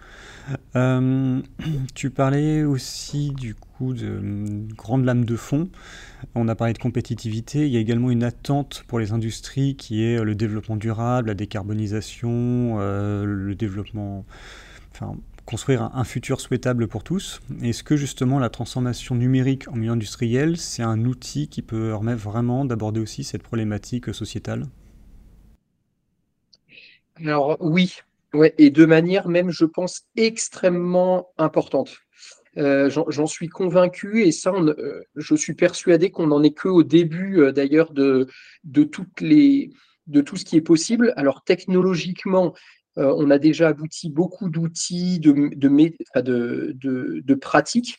Euh, 0.75 1.41
tu 1.95 2.11
parlais 2.11 2.63
aussi 2.63 3.31
du 3.31 3.55
coup 3.55 3.93
de 3.93 4.21
grande 4.75 5.03
lame 5.05 5.25
de 5.25 5.35
fond. 5.35 5.69
On 6.35 6.47
a 6.47 6.53
parlé 6.53 6.73
de 6.73 6.79
compétitivité. 6.79 7.65
Il 7.65 7.73
y 7.73 7.77
a 7.77 7.79
également 7.79 8.11
une 8.11 8.23
attente 8.23 8.83
pour 8.87 8.99
les 8.99 9.11
industries 9.11 9.75
qui 9.75 10.03
est 10.03 10.23
le 10.23 10.35
développement 10.35 10.75
durable, 10.75 11.29
la 11.29 11.33
décarbonisation, 11.33 12.77
euh, 12.79 13.25
le 13.25 13.55
développement. 13.55 14.25
Enfin, 14.91 15.15
construire 15.45 15.89
un, 15.93 16.03
futur 16.03 16.39
souhaitable 16.39 16.87
pour 16.87 17.03
tous. 17.03 17.41
Est-ce 17.61 17.83
que 17.83 17.95
justement 17.95 18.39
la 18.39 18.49
transformation 18.49 19.15
numérique 19.15 19.67
en 19.67 19.75
milieu 19.75 19.91
industriel, 19.91 20.57
c'est 20.57 20.83
un 20.83 21.05
outil 21.05 21.47
qui 21.47 21.61
peut 21.61 21.89
permettre 21.91 22.21
vraiment 22.21 22.65
d'aborder 22.65 22.99
aussi 22.99 23.23
cette 23.23 23.43
problématique 23.43 24.13
sociétale? 24.13 24.67
Alors 27.17 27.57
oui, 27.59 27.99
ouais, 28.33 28.53
et 28.57 28.69
de 28.69 28.85
manière 28.85 29.27
même, 29.27 29.51
je 29.51 29.65
pense, 29.65 30.07
extrêmement 30.15 31.29
importante. 31.37 31.97
Euh, 32.57 32.89
j'en 32.89 33.25
suis 33.25 33.47
convaincu 33.47 34.23
et 34.23 34.31
ça, 34.31 34.53
euh, 34.53 35.01
je 35.15 35.35
suis 35.35 35.55
persuadé 35.55 36.11
qu'on 36.11 36.27
n'en 36.27 36.43
est 36.43 36.55
qu'au 36.55 36.83
début 36.83 37.39
euh, 37.39 37.51
d'ailleurs 37.51 37.91
de, 37.93 38.27
de, 38.63 38.87
de 40.07 40.21
tout 40.21 40.35
ce 40.35 40.45
qui 40.45 40.57
est 40.57 40.61
possible. 40.61 41.13
Alors 41.15 41.43
technologiquement, 41.43 42.53
euh, 42.97 43.13
on 43.17 43.29
a 43.31 43.39
déjà 43.39 43.69
abouti 43.69 44.09
beaucoup 44.09 44.49
d'outils, 44.49 45.19
de, 45.19 45.33
pratiques, 47.35 47.97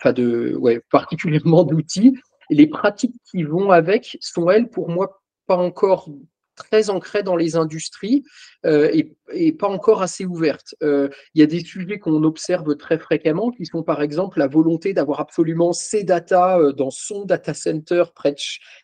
enfin 0.00 0.12
de, 0.12 0.54
ouais, 0.56 0.80
particulièrement 0.90 1.64
d'outils. 1.64 2.18
les 2.50 2.66
pratiques 2.66 3.16
qui 3.30 3.42
vont 3.42 3.70
avec 3.70 4.16
sont, 4.20 4.50
elles, 4.50 4.68
pour 4.68 4.88
moi, 4.88 5.22
pas 5.46 5.56
encore 5.56 6.08
très 6.56 6.90
ancrées 6.90 7.22
dans 7.22 7.36
les 7.36 7.56
industries 7.56 8.22
euh, 8.66 8.90
et, 8.92 9.52
pas 9.52 9.68
encore 9.68 10.02
assez 10.02 10.26
ouvertes. 10.26 10.74
Euh, 10.82 11.08
il 11.34 11.40
y 11.40 11.44
a 11.44 11.46
des 11.46 11.60
sujets 11.60 11.98
qu'on 11.98 12.22
observe 12.24 12.76
très 12.76 12.98
fréquemment 12.98 13.50
qui 13.50 13.64
sont 13.64 13.82
par 13.82 14.02
exemple 14.02 14.38
la 14.38 14.46
volonté 14.46 14.92
d'avoir 14.92 15.20
absolument 15.20 15.72
ces 15.72 16.04
data 16.04 16.58
dans 16.76 16.90
son 16.90 17.24
data 17.24 17.54
center, 17.54 18.04
près 18.14 18.34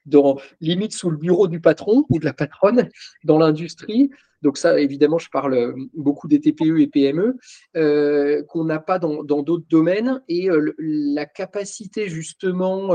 dans, 0.07 0.39
limite 0.61 0.95
sous 0.95 1.11
le 1.11 1.19
bureau 1.19 1.49
du 1.49 1.61
patron 1.61 2.05
ou 2.09 2.19
de 2.19 2.25
la 2.25 2.33
patronne 2.33 2.89
dans 3.25 3.39
l'industrie. 3.39 4.11
Donc 4.47 4.59
ça, 4.59 4.79
évidemment, 4.79 5.19
je 5.19 5.29
parle 5.29 5.55
euh, 5.55 5.73
beaucoup 5.93 6.29
des 6.29 6.41
TPE 6.41 6.79
et 6.79 6.87
PME, 6.87 7.37
euh, 7.77 8.45
qu'on 8.45 8.63
n'a 8.63 8.79
pas 8.79 9.01
dans 9.01 9.25
d'autres 9.25 9.67
domaines. 9.69 10.23
Et 10.29 10.49
euh, 10.49 10.73
la 10.79 11.27
capacité, 11.27 12.09
justement, 12.09 12.95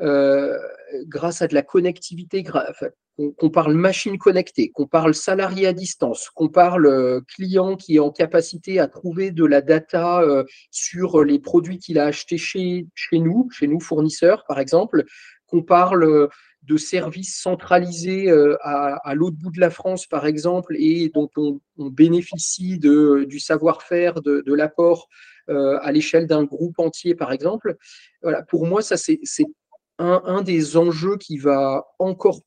grâce 0.00 1.42
à 1.42 1.46
de 1.46 1.54
la 1.54 1.60
connectivité, 1.60 2.42
qu'on 2.42 3.50
parle 3.50 3.74
machine 3.74 4.16
connectée, 4.16 4.70
qu'on 4.70 4.86
parle 4.86 5.14
salarié 5.14 5.66
à 5.66 5.74
distance, 5.74 6.30
qu'on 6.30 6.48
parle 6.48 7.22
client 7.28 7.76
qui 7.76 7.96
est 7.96 7.98
en 7.98 8.10
capacité 8.10 8.80
à 8.80 8.88
trouver 8.88 9.32
de 9.32 9.44
la 9.44 9.60
data 9.60 10.22
sur 10.70 11.22
les 11.22 11.38
produits 11.38 11.78
qu'il 11.78 11.98
a 11.98 12.06
achetés 12.06 12.38
chez, 12.38 12.86
chez 12.94 13.18
nous, 13.18 13.50
chez 13.50 13.66
nous 13.66 13.80
fournisseurs 13.80 14.44
par 14.48 14.58
exemple, 14.58 15.04
qu'on 15.46 15.62
parle 15.62 16.28
de 16.66 16.76
services 16.76 17.40
centralisés 17.40 18.30
à, 18.62 19.14
l'autre 19.14 19.36
bout 19.36 19.50
de 19.50 19.60
la 19.60 19.70
France 19.70 20.06
par 20.06 20.26
exemple 20.26 20.74
et 20.78 21.10
dont 21.14 21.30
on, 21.36 21.60
bénéficie 21.78 22.78
du 22.78 23.38
savoir-faire, 23.38 24.20
de, 24.22 24.52
l'apport 24.52 25.08
à 25.48 25.92
l'échelle 25.92 26.26
d'un 26.26 26.44
groupe 26.44 26.78
entier 26.78 27.14
par 27.14 27.32
exemple. 27.32 27.76
Voilà, 28.22 28.42
pour 28.42 28.66
moi, 28.66 28.82
ça 28.82 28.96
c'est 28.96 29.20
un, 29.98 30.42
des 30.42 30.76
enjeux 30.76 31.16
qui 31.16 31.38
va 31.38 31.86
encore 31.98 32.40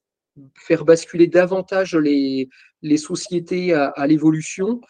faire 0.55 0.85
basculer 0.85 1.27
davantage 1.27 1.95
les, 1.95 2.49
sociétés 2.97 3.73
à, 3.73 4.07
l'évolution. 4.07 4.81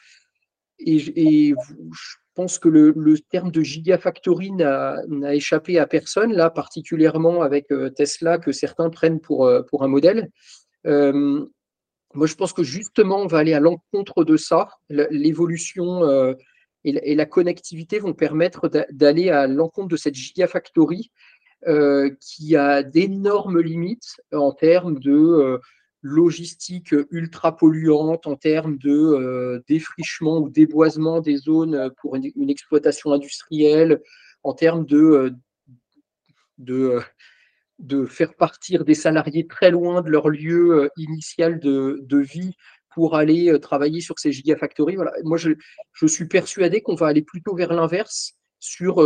Et, 0.79 0.99
je 0.99 2.15
pense 2.39 2.57
que 2.57 2.69
le, 2.69 3.19
terme 3.29 3.51
de 3.51 3.61
gigafactory 3.61 4.51
n'a 4.53 5.35
échappé 5.35 5.77
à 5.77 5.85
personne, 5.85 6.31
là 6.31 6.49
particulièrement 6.49 7.41
avec 7.41 7.69
euh, 7.69 7.89
Tesla 7.89 8.37
que 8.37 8.53
certains 8.53 8.89
prennent 8.89 9.19
pour, 9.19 9.45
euh, 9.45 9.61
un 9.81 9.87
modèle. 9.89 10.29
Euh, 10.87 11.45
moi, 12.13 12.27
je 12.27 12.35
pense 12.35 12.53
que 12.53 12.63
justement, 12.63 13.17
on 13.17 13.27
va 13.27 13.39
aller 13.39 13.53
à 13.53 13.59
l'encontre 13.59 14.23
de 14.23 14.37
ça. 14.37 14.69
L'évolution 14.89 16.33
et, 16.85 17.13
la 17.13 17.25
connectivité 17.25 17.99
vont 17.99 18.13
permettre 18.13 18.69
d'aller 18.89 19.29
à 19.29 19.45
l'encontre 19.45 19.89
de 19.89 19.97
cette 19.97 20.15
gigafactory 20.15 21.11
euh, 21.67 22.09
qui 22.21 22.55
a 22.55 22.83
d'énormes 22.83 23.59
limites 23.59 24.21
en 24.31 24.53
termes 24.53 24.97
de 24.97 25.59
logistique 26.01 26.95
ultra 27.11 27.55
polluante, 27.57 28.27
en 28.27 28.35
termes 28.35 28.77
de 28.77 28.91
euh, 28.91 29.61
défrichement 29.67 30.39
ou 30.39 30.49
déboisement 30.49 31.19
des 31.19 31.37
zones 31.37 31.91
pour 32.01 32.15
une, 32.15 32.49
exploitation 32.49 33.11
industrielle, 33.11 34.01
en 34.43 34.53
termes 34.53 34.85
de, 34.85 35.33
de, 36.57 36.99
de, 37.79 38.05
faire 38.05 38.33
partir 38.35 38.85
des 38.85 38.93
salariés 38.95 39.47
très 39.47 39.71
loin 39.71 40.01
de 40.01 40.09
leur 40.09 40.29
lieu 40.29 40.89
initial 40.97 41.59
de, 41.59 42.17
vie 42.17 42.53
pour 42.93 43.15
aller 43.15 43.59
travailler 43.59 44.01
sur 44.01 44.17
ces 44.19 44.31
gigafactories. 44.31 44.97
Moi, 45.23 45.37
je, 45.37 45.51
je 45.93 46.07
suis 46.07 46.27
persuadé 46.27 46.81
qu'on 46.81 46.95
va 46.95 47.07
aller 47.07 47.21
plutôt 47.21 47.55
vers 47.55 47.73
l'inverse 47.73 48.33
sur 48.59 48.99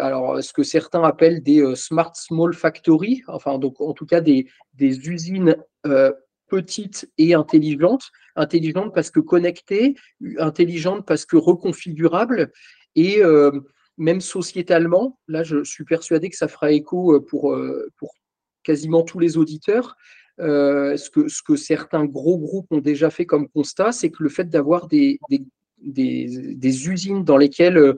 alors, 0.00 0.42
ce 0.42 0.52
que 0.52 0.62
certains 0.62 1.02
appellent 1.02 1.42
des 1.42 1.60
euh, 1.60 1.74
smart 1.74 2.12
small 2.14 2.52
factories, 2.54 3.22
enfin, 3.26 3.58
donc 3.58 3.80
en 3.80 3.92
tout 3.92 4.06
cas 4.06 4.20
des, 4.20 4.46
des 4.74 5.08
usines 5.08 5.56
euh, 5.86 6.12
petites 6.48 7.10
et 7.18 7.34
intelligentes. 7.34 8.10
Intelligentes 8.36 8.94
parce 8.94 9.10
que 9.10 9.20
connectées, 9.20 9.94
intelligentes 10.38 11.06
parce 11.06 11.24
que 11.24 11.36
reconfigurables 11.36 12.50
et 12.94 13.22
euh, 13.22 13.50
même 13.96 14.20
sociétalement. 14.20 15.18
Là, 15.28 15.42
je 15.42 15.64
suis 15.64 15.84
persuadé 15.84 16.28
que 16.28 16.36
ça 16.36 16.48
fera 16.48 16.72
écho 16.72 17.20
pour, 17.20 17.56
pour 17.96 18.14
quasiment 18.62 19.02
tous 19.02 19.18
les 19.18 19.36
auditeurs. 19.36 19.96
ce, 20.38 21.10
que, 21.10 21.28
ce 21.28 21.42
que 21.42 21.56
certains 21.56 22.04
gros 22.04 22.38
groupes 22.38 22.66
ont 22.70 22.78
déjà 22.78 23.10
fait 23.10 23.26
comme 23.26 23.48
constat, 23.48 23.92
c'est 23.92 24.10
que 24.10 24.22
le 24.22 24.30
fait 24.30 24.48
d'avoir 24.48 24.88
des, 24.88 25.20
des, 25.28 26.54
des, 26.54 26.88
usines 26.88 27.22
dans 27.24 27.36
lesquelles 27.36 27.94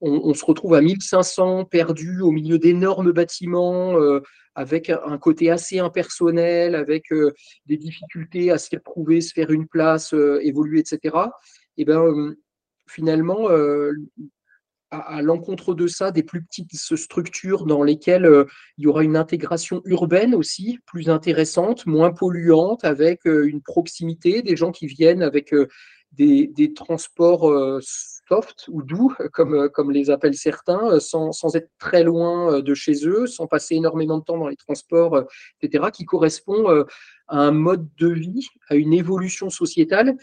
on, 0.00 0.34
se 0.34 0.44
retrouve 0.44 0.74
à 0.74 0.80
1500 0.80 1.64
perdus 1.64 2.20
au 2.20 2.30
milieu 2.30 2.58
d'énormes 2.58 3.12
bâtiments, 3.12 3.98
euh, 3.98 4.20
avec 4.54 4.90
un 4.90 5.18
côté 5.18 5.50
assez 5.50 5.78
impersonnel, 5.78 6.74
avec 6.74 7.12
euh, 7.12 7.32
des 7.66 7.76
difficultés 7.76 8.50
à 8.50 8.58
s'y 8.58 8.76
retrouver, 8.76 9.20
se 9.20 9.32
faire 9.32 9.50
une 9.50 9.66
place, 9.66 10.14
euh, 10.14 10.40
évoluer, 10.42 10.80
etc. 10.80 11.16
Et 11.76 11.84
ben 11.84 12.34
finalement, 12.88 13.48
à, 14.90 15.20
l'encontre 15.20 15.74
de 15.74 15.86
ça, 15.86 16.10
des 16.10 16.22
plus 16.22 16.42
petites 16.42 16.74
structures 16.74 17.66
dans 17.66 17.82
lesquelles 17.82 18.46
il 18.78 18.84
y 18.84 18.86
aura 18.86 19.04
une 19.04 19.16
intégration 19.16 19.82
urbaine 19.84 20.34
aussi, 20.34 20.78
plus 20.86 21.10
intéressante, 21.10 21.84
moins 21.86 22.10
polluante, 22.12 22.84
avec 22.84 23.26
une 23.26 23.60
proximité, 23.60 24.42
des 24.42 24.56
gens 24.56 24.72
qui 24.72 24.86
viennent 24.86 25.22
avec 25.22 25.54
des, 26.12 26.72
transports 26.74 27.80
soft 28.28 28.68
ou 28.68 28.82
doux, 28.82 29.14
comme, 29.32 29.54
euh, 29.54 29.68
comme 29.68 29.90
les 29.90 30.10
appellent 30.10 30.36
certains, 30.36 30.92
euh, 30.92 31.00
sans, 31.00 31.32
sans, 31.32 31.56
être 31.56 31.70
très 31.78 32.04
loin 32.04 32.54
euh, 32.54 32.62
de 32.62 32.74
chez 32.74 33.06
eux, 33.06 33.26
sans 33.26 33.46
passer 33.46 33.76
énormément 33.76 34.18
de 34.18 34.24
temps 34.24 34.38
dans 34.38 34.48
les 34.48 34.56
transports, 34.56 35.24
etc., 35.60 35.90
qui 35.92 36.04
correspond 36.04 36.68
à 37.28 37.38
un 37.38 37.50
mode 37.50 37.88
de 37.98 38.08
vie, 38.08 38.46
à 38.68 38.74
une 38.74 38.92
évolution 38.92 39.50
sociétale 39.50 40.16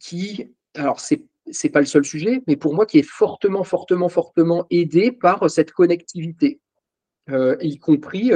qui, 0.00 0.50
alors 0.74 1.00
c'est 1.00 1.22
c'est 1.50 1.68
pas 1.68 1.80
le 1.80 1.86
seul 1.86 2.06
sujet, 2.06 2.42
mais 2.46 2.56
pour 2.56 2.74
moi 2.74 2.86
qui 2.86 2.98
est 2.98 3.06
fortement, 3.06 3.64
fortement, 3.64 4.08
fortement 4.08 4.66
aidé 4.70 5.12
par 5.12 5.50
cette 5.50 5.72
connectivité. 5.72 6.58
y 7.60 7.78
compris 7.78 8.30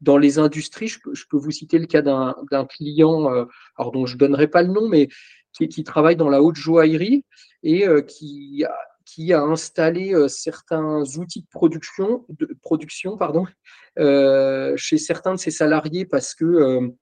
dans 0.00 0.16
les 0.16 0.38
industries. 0.38 0.88
Je 0.88 0.98
peux, 1.28 1.36
vous 1.36 1.50
citer 1.50 1.78
le 1.78 1.84
cas 1.84 2.00
d'un 2.00 2.64
client, 2.64 3.26
alors 3.76 3.92
dont 3.92 4.06
je 4.06 4.14
ne 4.14 4.18
donnerai 4.18 4.48
pas 4.48 4.62
le 4.62 4.72
nom, 4.72 4.88
mais 4.88 5.08
qui, 5.54 5.84
travaille 5.84 6.16
dans 6.16 6.28
la 6.28 6.42
haute 6.42 6.56
joaillerie 6.56 7.24
et 7.64 7.88
euh, 7.88 8.02
qui, 8.02 8.64
a, 9.32 9.40
installé 9.40 10.14
euh, 10.14 10.28
certains 10.28 11.02
outils 11.16 11.42
de 11.42 11.48
production, 11.48 12.24
euh, 13.98 14.76
chez 14.76 14.98
certains 14.98 15.34
de 15.34 15.40
ses 15.40 15.50
salariés 15.50 16.04
parce 16.04 16.34
que 16.34 16.92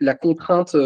la 0.00 0.14
contrainte 0.14 0.76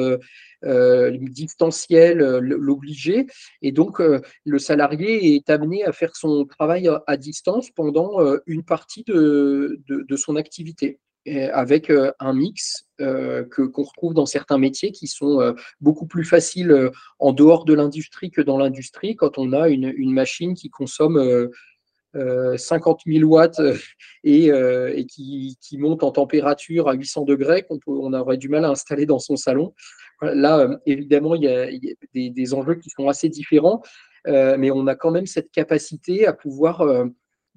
distancielle 0.63 2.19
l'obligeait. 2.19 3.27
Et 3.63 3.73
donc, 3.73 4.01
le 4.45 4.59
salarié 4.59 5.35
est 5.35 5.51
amené 5.51 5.85
à 5.85 5.93
faire 5.93 6.15
son 6.15 6.45
travail 6.45 6.89
à, 7.07 7.17
distance 7.17 7.71
pendant 7.71 8.19
une 8.47 8.65
partie 8.65 9.05
de 9.07 10.17
son 10.17 10.37
activité 10.37 11.01
avec 11.27 11.91
euh, 11.91 12.13
un 12.21 12.35
mix 12.35 12.87
euh, 13.01 13.45
que 13.45 13.63
qu'on 13.63 13.83
retrouve 13.83 14.15
dans 14.15 14.27
certains 14.27 14.59
métiers 14.59 14.93
qui 14.93 15.07
sont 15.07 15.41
euh, 15.41 15.53
beaucoup 15.81 16.07
plus 16.07 16.25
faciles 16.25 16.91
en 17.19 17.33
dehors 17.33 17.65
de 17.65 17.75
l'industrie 17.75 18.31
que 18.31 18.43
dans 18.43 18.59
l'industrie 18.59 19.17
quand 19.17 19.39
on 19.39 19.53
a 19.53 19.69
une, 19.69 19.93
une 19.97 20.13
machine 20.13 20.55
qui 20.55 20.71
consomme 20.71 21.51
50 22.15 23.01
000 23.07 23.29
watts 23.29 23.61
et, 24.23 24.47
et 24.47 25.07
qui, 25.07 25.59
qui, 25.61 25.79
monte 25.79 26.05
en 26.05 26.13
température 26.13 26.89
à 26.89 26.93
800 26.93 27.25
degrés 27.25 27.65
qu'on 27.65 27.81
on 27.87 28.13
aurait 28.13 28.37
du 28.37 28.49
mal 28.49 28.65
à 28.65 28.71
installer 28.71 29.05
dans 29.05 29.19
son 29.19 29.35
salon. 29.35 29.75
Là, 30.23 30.79
évidemment, 30.87 31.35
il 31.35 31.43
y 31.43 31.49
a, 31.49 31.69
il 31.69 31.85
y 31.85 31.91
a 31.91 31.95
des, 32.15 32.31
des, 32.31 32.55
enjeux 32.55 32.77
qui 32.77 32.89
sont 32.91 33.09
assez 33.09 33.29
différents, 33.29 33.83
mais 34.27 34.71
on 34.71 34.87
a 34.87 34.95
quand 34.95 35.11
même 35.11 35.27
cette 35.27 35.51
capacité 35.51 36.25
à 36.25 36.33
pouvoir 36.33 36.87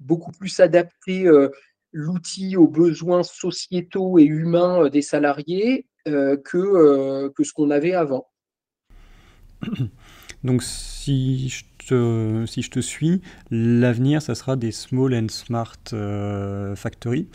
beaucoup 0.00 0.32
plus 0.32 0.48
s'adapter 0.48 1.30
l'outil 1.92 2.56
aux 2.56 2.68
besoins 2.68 3.22
sociétaux 3.22 4.18
et 4.18 4.24
humains 4.24 4.84
euh, 4.84 4.90
des 4.90 5.02
salariés 5.02 5.86
euh, 6.06 6.36
que, 6.36 6.58
euh, 6.58 7.30
que 7.34 7.44
ce 7.44 7.52
qu'on 7.52 7.70
avait 7.70 7.94
avant. 7.94 8.26
Donc 10.44 10.62
si 10.62 11.48
je 11.48 11.64
te, 11.88 12.44
si 12.46 12.62
je 12.62 12.70
te 12.70 12.80
suis, 12.80 13.22
l'avenir, 13.50 14.22
ça 14.22 14.36
sera 14.36 14.54
des 14.54 14.70
small 14.70 15.14
and 15.14 15.28
smart 15.30 16.76
factories. 16.76 17.26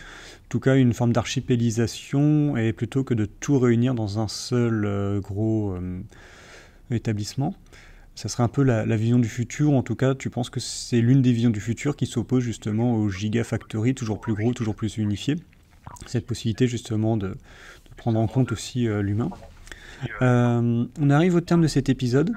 En 0.45 0.49
tout 0.49 0.61
cas, 0.61 0.77
une 0.77 0.93
forme 0.93 1.11
d'archipélisation 1.11 2.55
et 2.55 2.71
plutôt 2.71 3.03
que 3.03 3.13
de 3.13 3.25
tout 3.25 3.59
réunir 3.59 3.93
dans 3.93 4.19
un 4.19 4.29
seul 4.29 5.19
gros 5.21 5.75
établissement 6.91 7.55
ça 8.15 8.29
serait 8.29 8.43
un 8.43 8.47
peu 8.47 8.63
la, 8.63 8.83
vision 8.95 9.19
du 9.19 9.27
futur, 9.27 9.71
en 9.71 9.81
tout 9.81 9.95
cas, 9.95 10.13
tu 10.13 10.29
penses 10.29 10.49
que 10.49 10.59
c'est 10.59 11.01
l'une 11.01 11.21
des 11.21 11.31
visions 11.31 11.49
du 11.49 11.59
futur 11.59 11.95
qui 11.95 12.05
s'oppose 12.05 12.43
justement 12.43 12.95
au 12.95 13.09
Gigafactory, 13.09 13.95
toujours 13.95 14.21
plus 14.21 14.33
gros, 14.33 14.53
toujours 14.53 14.75
plus 14.75 14.97
unifié? 14.97 15.35
Cette 16.05 16.25
possibilité 16.25 16.67
justement 16.67 17.17
de, 17.17 17.35
prendre 17.97 18.19
en 18.19 18.27
compte 18.27 18.51
aussi 18.51 18.87
euh, 18.87 19.01
l'humain. 19.01 19.29
Euh, 20.21 20.85
on 20.99 21.09
arrive 21.09 21.35
au 21.35 21.41
terme 21.41 21.61
de 21.61 21.67
cet 21.67 21.89
épisode. 21.89 22.31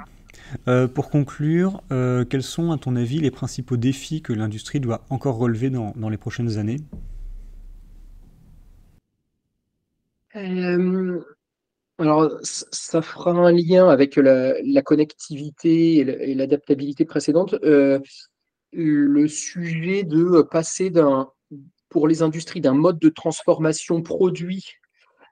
Euh, 0.68 0.86
pour 0.86 1.10
conclure, 1.10 1.82
quels 1.88 2.42
sont 2.42 2.70
à 2.70 2.78
ton 2.78 2.96
avis 2.96 3.18
les 3.18 3.30
principaux 3.30 3.76
défis 3.76 4.22
que 4.22 4.32
l'industrie 4.32 4.80
doit 4.80 5.04
encore 5.10 5.36
relever 5.36 5.70
dans, 5.70 5.92
dans 5.96 6.08
les 6.08 6.16
prochaines 6.16 6.58
années? 6.58 6.78
Alors, 11.98 12.30
ça 12.42 13.00
fera 13.00 13.30
un 13.30 13.50
lien 13.52 13.88
avec 13.88 14.16
la, 14.16 14.82
connectivité 14.82 15.96
et 15.96 16.34
l'adaptabilité 16.34 17.06
précédente. 17.06 17.54
Euh, 17.64 18.00
le 18.72 19.28
sujet 19.28 20.02
de 20.02 20.42
passer 20.42 20.92
pour 21.88 22.06
les 22.06 22.22
industries 22.22 22.60
d'un 22.60 22.74
mode 22.74 22.98
de 22.98 23.08
transformation 23.08 24.02
produit 24.02 24.64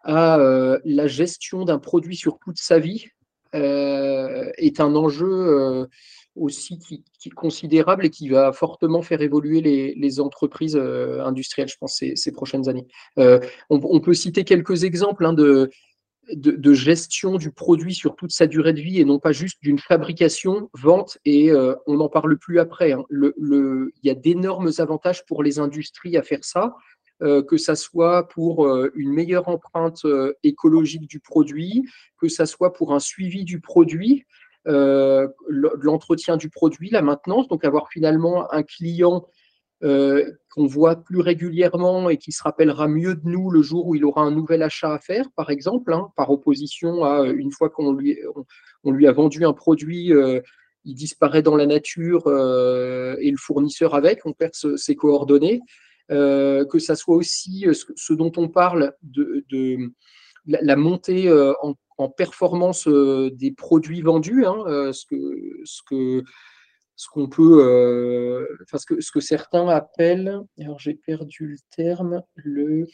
à 0.05 0.39
euh, 0.39 0.79
la 0.85 1.07
gestion 1.07 1.65
d'un 1.65 1.79
produit 1.79 2.17
sur 2.17 2.39
toute 2.39 2.59
sa 2.59 2.79
vie 2.79 3.09
euh, 3.55 4.51
est 4.57 4.81
un 4.81 4.95
enjeu 4.95 5.87
aussi 6.35 6.79
qui, 6.79 7.05
est 7.27 7.31
considérable 7.31 8.07
et 8.07 8.11
qui 8.11 8.31
va 8.31 8.53
fortement 8.53 9.03
faire 9.03 9.21
évoluer 9.21 9.61
les, 9.61 10.21
entreprises 10.21 10.77
industrielles, 10.77 11.69
je 11.69 11.77
pense, 11.79 12.03
ces, 12.15 12.33
prochaines 12.33 12.71
années. 12.71 12.87
On, 13.69 14.01
peut 14.01 14.15
citer 14.15 14.45
quelques 14.45 14.85
exemples 14.85 15.27
hein, 15.27 15.35
de, 15.35 15.71
de, 16.33 16.73
gestion 16.73 17.37
du 17.37 17.51
produit 17.51 17.95
sur 17.95 18.17
toute 18.17 18.33
sa 18.33 18.47
durée 18.47 18.73
de 18.73 18.81
vie 18.81 19.01
et 19.01 19.05
non 19.05 19.19
pas 19.19 19.33
juste 19.33 19.59
d'une 19.63 19.79
fabrication, 19.79 20.71
vente 20.75 21.19
et 21.25 21.53
on 21.87 21.97
n'en 21.97 22.09
parle 22.09 22.39
plus 22.39 22.59
après. 22.59 22.93
Hein. 22.93 23.05
il 23.11 23.91
y 24.03 24.11
a 24.11 24.15
d'énormes 24.15 24.71
avantages 24.79 25.25
pour 25.27 25.43
les 25.43 25.59
industries 25.59 26.17
à 26.17 26.23
faire 26.23 26.45
ça. 26.45 26.75
Euh, 27.23 27.45
que 27.45 27.57
ça 27.57 27.77
soit 27.77 28.27
pour 28.27 28.67
euh, 28.67 28.91
une 28.97 29.13
meilleure 29.13 29.49
empreinte 29.49 30.05
euh, 30.05 30.35
écologique 30.43 31.07
du 31.09 31.21
produit, 31.21 31.85
que 32.19 32.27
ça 32.27 32.45
soit 32.45 32.73
pour 32.73 32.93
un 32.93 32.99
suivi 32.99 33.45
du 33.45 33.61
produit, 33.61 34.25
l'entretien 34.67 36.39
du 36.39 36.49
produit, 36.49 36.89
la 36.91 37.03
maintenance, 37.03 37.49
donc 37.49 37.65
avoir 37.65 37.89
finalement 37.91 38.51
un 38.51 38.63
client 38.63 39.29
qu'on 39.85 40.67
voit 40.67 40.97
plus 40.97 41.21
régulièrement 41.21 42.09
et 42.09 42.17
qui 42.17 42.33
se 42.33 42.43
rappellera 42.43 42.89
mieux 42.89 43.17
de 43.17 43.29
nous 43.29 43.51
le 43.51 43.61
jour 43.61 43.87
où 43.87 43.95
il 43.95 44.05
aura 44.05 44.23
un 44.23 44.31
nouvel 44.31 44.63
achat 44.63 44.95
à 44.95 44.99
faire, 44.99 45.27
par 45.37 45.51
exemple, 45.51 45.93
hein, 45.93 46.09
par 46.17 46.31
opposition 46.31 47.05
à 47.05 47.27
une 47.27 47.53
fois 47.53 47.69
qu'on 47.69 47.93
lui, 47.93 48.17
a 49.07 49.13
vendu 49.13 49.45
un 49.45 49.53
produit, 49.53 50.13
il 50.85 50.95
disparaît 50.95 51.43
dans 51.43 51.57
la 51.57 51.67
nature 51.67 52.29
et 52.29 53.31
le 53.31 53.37
fournisseur 53.37 53.95
avec, 53.95 54.25
on 54.25 54.33
perd 54.33 54.55
ses 54.55 54.97
coordonnées. 54.97 55.61
Euh, 56.11 56.67
que 56.67 56.79
ça 56.79 56.97
soit 56.97 57.17
aussi 57.17 57.67
euh, 57.67 57.73
ce, 57.73 58.13
dont 58.13 58.33
on 58.37 58.49
parle 58.49 58.93
de, 59.03 59.43
la, 60.45 60.77
montée 60.77 61.29
euh, 61.29 61.55
en, 61.97 62.09
performance 62.11 62.87
des 62.87 63.53
produits 63.53 64.03
vendus, 64.03 64.45
hein, 64.45 64.93
ce 64.93 65.83
que 65.89 66.23
ce 66.97 67.09
qu'on 67.09 67.29
peut, 67.29 68.47
enfin, 68.63 68.79
ce 68.79 68.87
que, 68.87 69.01
ce 69.01 69.11
que 69.11 69.21
certains 69.21 69.69
appellent, 69.69 70.41
alors 70.61 70.79
j'ai 70.79 70.95
perdu 70.95 71.47
le 71.47 71.57
terme, 71.71 72.23
le 72.35 72.87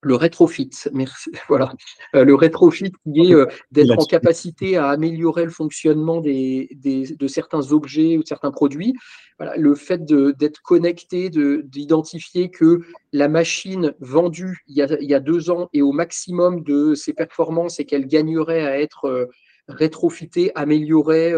le 0.00 0.14
rétrofit, 0.14 0.70
merci. 0.92 1.30
Voilà, 1.48 1.72
euh, 2.14 2.24
le 2.24 2.34
rétrofit 2.34 2.92
qui 2.92 3.20
est 3.20 3.34
euh, 3.34 3.46
d'être 3.72 3.98
en 3.98 4.04
capacité 4.04 4.76
à 4.76 4.88
améliorer 4.88 5.44
le 5.44 5.50
fonctionnement 5.50 6.20
des, 6.20 6.68
de 6.82 7.26
certains 7.26 7.72
objets 7.72 8.16
ou 8.16 8.22
de 8.22 8.28
certains 8.28 8.50
produits. 8.50 8.94
Voilà, 9.38 9.56
le 9.56 9.74
fait 9.74 10.04
d'être 10.04 10.62
connecté, 10.62 11.30
d'identifier 11.30 12.50
que 12.50 12.80
la 13.12 13.28
machine 13.28 13.94
vendue 14.00 14.62
il 14.66 14.76
y, 14.76 14.82
a, 14.82 15.00
il 15.00 15.08
y, 15.08 15.14
a, 15.14 15.20
deux 15.20 15.50
ans 15.50 15.68
est 15.72 15.80
au 15.80 15.92
maximum 15.92 16.62
de 16.62 16.94
ses 16.94 17.12
performances 17.12 17.80
et 17.80 17.84
qu'elle 17.84 18.06
gagnerait 18.06 18.66
à 18.66 18.80
être 18.80 19.06
euh, 19.06 19.26
rétrofitée, 19.68 20.50
améliorée, 20.54 21.34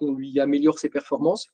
qu'on 0.00 0.14
lui 0.14 0.40
améliore 0.40 0.78
ses 0.78 0.88
performances. 0.88 1.48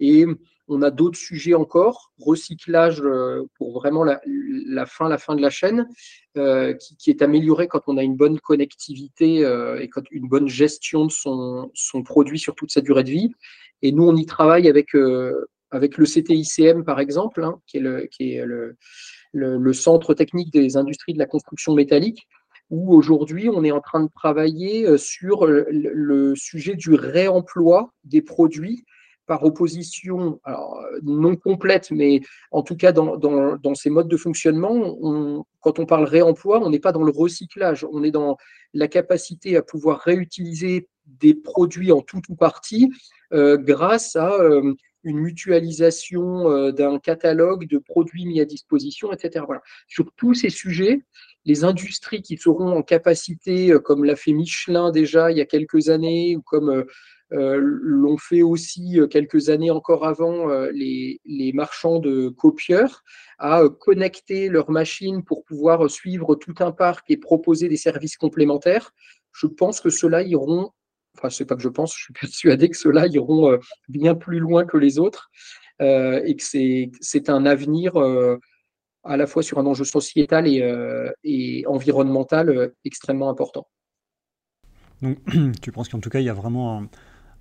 et 0.00 0.26
on 0.68 0.82
a 0.82 0.90
d'autres 0.90 1.18
sujets 1.18 1.54
encore, 1.54 2.12
recyclage 2.18 3.00
euh, 3.00 3.44
pour 3.56 3.72
vraiment 3.72 4.04
la, 4.04 4.86
fin, 4.86 5.08
la 5.08 5.18
fin 5.18 5.34
de 5.34 5.40
la 5.40 5.50
chaîne, 5.50 5.88
euh, 6.36 6.74
qui, 6.98 7.10
est 7.10 7.22
amélioré 7.22 7.68
quand 7.68 7.82
on 7.86 7.96
a 7.96 8.02
une 8.02 8.16
bonne 8.16 8.38
connectivité 8.38 9.44
euh, 9.44 9.80
et 9.80 9.88
quand 9.88 10.02
une 10.10 10.28
bonne 10.28 10.48
gestion 10.48 11.06
de 11.06 11.10
son, 11.10 11.70
produit 12.04 12.38
sur 12.38 12.54
toute 12.54 12.70
sa 12.70 12.80
durée 12.80 13.04
de 13.04 13.10
vie. 13.10 13.30
Et 13.82 13.92
nous, 13.92 14.04
on 14.04 14.14
y 14.14 14.26
travaille 14.26 14.68
avec, 14.68 14.90
avec 15.70 15.96
le 15.96 16.04
CTICM, 16.04 16.84
par 16.84 17.00
exemple, 17.00 17.42
hein, 17.44 17.60
qui 17.66 17.78
est, 17.78 17.80
le, 17.80 18.06
qui 18.06 18.34
est 18.34 18.44
le, 18.44 19.72
Centre 19.72 20.14
technique 20.14 20.52
des 20.52 20.76
industries 20.76 21.14
de 21.14 21.18
la 21.18 21.26
construction 21.26 21.74
métallique, 21.74 22.26
où 22.70 22.94
aujourd'hui, 22.94 23.48
on 23.48 23.64
est 23.64 23.70
en 23.70 23.80
train 23.80 24.02
de 24.02 24.10
travailler 24.14 24.98
sur 24.98 25.46
le 25.46 26.34
sujet 26.34 26.74
du 26.74 26.94
réemploi 26.94 27.92
des 28.04 28.22
produits 28.22 28.84
par 29.28 29.44
opposition, 29.44 30.40
alors, 30.42 30.82
non 31.02 31.36
complète, 31.36 31.90
mais 31.90 32.20
en 32.50 32.62
tout 32.62 32.76
cas 32.76 32.92
dans, 32.92 33.74
ces 33.74 33.90
modes 33.90 34.08
de 34.08 34.16
fonctionnement, 34.16 35.44
quand 35.60 35.78
on 35.78 35.86
parle 35.86 36.04
réemploi, 36.04 36.60
on 36.64 36.70
n'est 36.70 36.80
pas 36.80 36.92
dans 36.92 37.04
le 37.04 37.12
recyclage, 37.12 37.86
on 37.92 38.02
est 38.02 38.10
dans 38.10 38.38
la 38.72 38.88
capacité 38.88 39.56
à 39.56 39.62
pouvoir 39.62 40.00
réutiliser 40.00 40.88
des 41.06 41.34
produits 41.34 41.92
en 41.92 42.00
tout 42.00 42.22
ou 42.28 42.34
partie 42.34 42.90
euh, 43.32 43.58
grâce 43.58 44.16
à 44.16 44.32
euh, 44.32 44.74
une 45.04 45.18
mutualisation 45.18 46.50
euh, 46.50 46.72
d'un 46.72 46.98
catalogue 46.98 47.66
de 47.66 47.78
produits 47.78 48.26
mis 48.26 48.40
à 48.40 48.44
disposition, 48.44 49.12
etc. 49.12 49.44
Sur 49.86 50.10
tous 50.16 50.34
ces 50.34 50.50
sujets, 50.50 51.02
les 51.48 51.64
industries 51.64 52.22
qui 52.22 52.36
seront 52.36 52.76
en 52.76 52.82
capacité, 52.82 53.74
comme 53.82 54.04
l'a 54.04 54.14
fait 54.14 54.32
Michelin 54.32 54.92
déjà 54.92 55.32
il 55.32 55.38
y 55.38 55.40
a 55.40 55.46
quelques 55.46 55.88
années, 55.88 56.36
ou 56.36 56.42
comme 56.42 56.84
euh, 57.34 57.58
l'ont 57.60 58.16
fait 58.16 58.40
aussi 58.40 58.98
euh, 58.98 59.06
quelques 59.06 59.50
années 59.50 59.70
encore 59.70 60.06
avant 60.06 60.48
euh, 60.48 60.70
les, 60.72 61.52
marchands 61.52 61.98
de 61.98 62.30
copieurs 62.30 63.04
à 63.38 63.64
connecter 63.80 64.48
leurs 64.48 64.70
machines 64.70 65.22
pour 65.22 65.44
pouvoir 65.44 65.90
suivre 65.90 66.36
tout 66.36 66.54
un 66.60 66.72
parc 66.72 67.10
et 67.10 67.18
proposer 67.18 67.68
des 67.68 67.76
services 67.76 68.16
complémentaires. 68.16 68.92
Je 69.32 69.46
pense 69.46 69.80
que 69.80 69.90
ceux-là 69.90 70.22
iront, 70.22 70.70
enfin, 71.18 71.28
c'est 71.28 71.44
pas 71.44 71.54
que 71.54 71.62
je 71.62 71.68
pense, 71.68 71.94
je 71.94 72.04
suis 72.04 72.14
persuadé 72.18 72.70
que 72.70 72.76
ceux-là 72.78 73.06
iront 73.08 73.58
bien 73.88 74.14
plus 74.14 74.38
loin 74.38 74.64
que 74.64 74.78
les 74.78 74.98
autres 74.98 75.30
et 75.80 76.34
que 76.36 76.42
c'est 77.00 77.28
un 77.28 77.46
avenir 77.46 77.92
à 79.08 79.16
la 79.16 79.26
fois 79.26 79.42
sur 79.42 79.58
un 79.58 79.66
enjeu 79.66 79.84
sociétal 79.84 80.46
et, 80.46 80.62
et 81.24 81.66
environnemental 81.66 82.72
extrêmement 82.84 83.30
important. 83.30 83.66
Donc, 85.02 85.18
tu 85.62 85.72
penses 85.72 85.88
qu'en 85.88 86.00
tout 86.00 86.10
cas, 86.10 86.20
il 86.20 86.26
y 86.26 86.28
a 86.28 86.34
vraiment 86.34 86.78
un, 86.78 86.88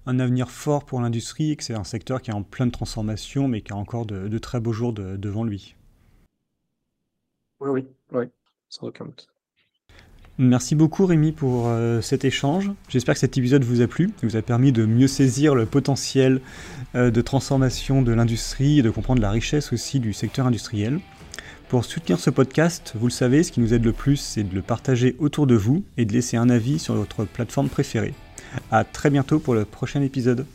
un 0.07 0.19
avenir 0.19 0.49
fort 0.49 0.85
pour 0.85 1.01
l'industrie 1.01 1.51
et 1.51 1.55
que 1.57 1.63
c'est 1.63 1.75
un 1.75 1.83
secteur 1.83 2.21
qui 2.21 2.31
est 2.31 2.33
en 2.33 2.41
pleine 2.41 2.71
transformation 2.71 3.47
mais 3.47 3.61
qui 3.61 3.73
a 3.73 3.75
encore 3.75 4.05
de, 4.05 4.37
très 4.37 4.59
beaux 4.59 4.71
jours 4.71 4.93
devant 4.93 5.43
lui? 5.43 5.75
Oui, 7.59 7.69
oui, 7.69 7.87
oui, 8.13 8.25
sans 8.69 8.87
aucun 8.87 9.05
doute. 9.05 9.27
Merci 10.39 10.75
beaucoup 10.75 11.07
Rémi 11.07 11.31
pour 11.31 11.67
euh, 11.67 11.99
cet 12.01 12.23
échange. 12.23 12.71
J'espère 12.89 13.15
que 13.15 13.19
cet 13.19 13.37
épisode 13.37 13.63
vous 13.63 13.81
a 13.81 13.87
plu 13.87 14.11
et 14.21 14.25
vous 14.25 14.35
a 14.35 14.41
permis 14.43 14.71
de 14.71 14.85
mieux 14.85 15.07
saisir 15.07 15.55
le 15.55 15.65
potentiel 15.65 16.41
euh, 16.95 17.09
de 17.09 17.21
transformation 17.21 18.03
de 18.03 18.13
l'industrie 18.13 18.79
et 18.79 18.81
de 18.83 18.91
comprendre 18.91 19.21
la 19.21 19.31
richesse 19.31 19.73
aussi 19.73 19.99
du 19.99 20.13
secteur 20.13 20.45
industriel. 20.45 20.99
Pour 21.69 21.83
soutenir 21.83 22.17
ce 22.17 22.29
podcast, 22.29 22.93
vous 22.95 23.07
le 23.07 23.11
savez, 23.11 23.43
ce 23.43 23.51
qui 23.51 23.59
nous 23.59 23.73
aide 23.73 23.83
le 23.83 23.91
plus, 23.91 24.15
c'est 24.15 24.43
de 24.43 24.55
le 24.55 24.61
partager 24.61 25.17
autour 25.19 25.47
de 25.47 25.55
vous 25.55 25.83
et 25.97 26.05
de 26.05 26.13
laisser 26.13 26.37
un 26.37 26.49
avis 26.49 26.79
sur 26.79 26.93
votre 26.93 27.25
plateforme 27.25 27.67
préférée. 27.67 28.13
A 28.71 28.85
très 28.85 29.09
bientôt 29.09 29.39
pour 29.39 29.53
le 29.53 29.65
prochain 29.65 30.01
épisode. 30.01 30.45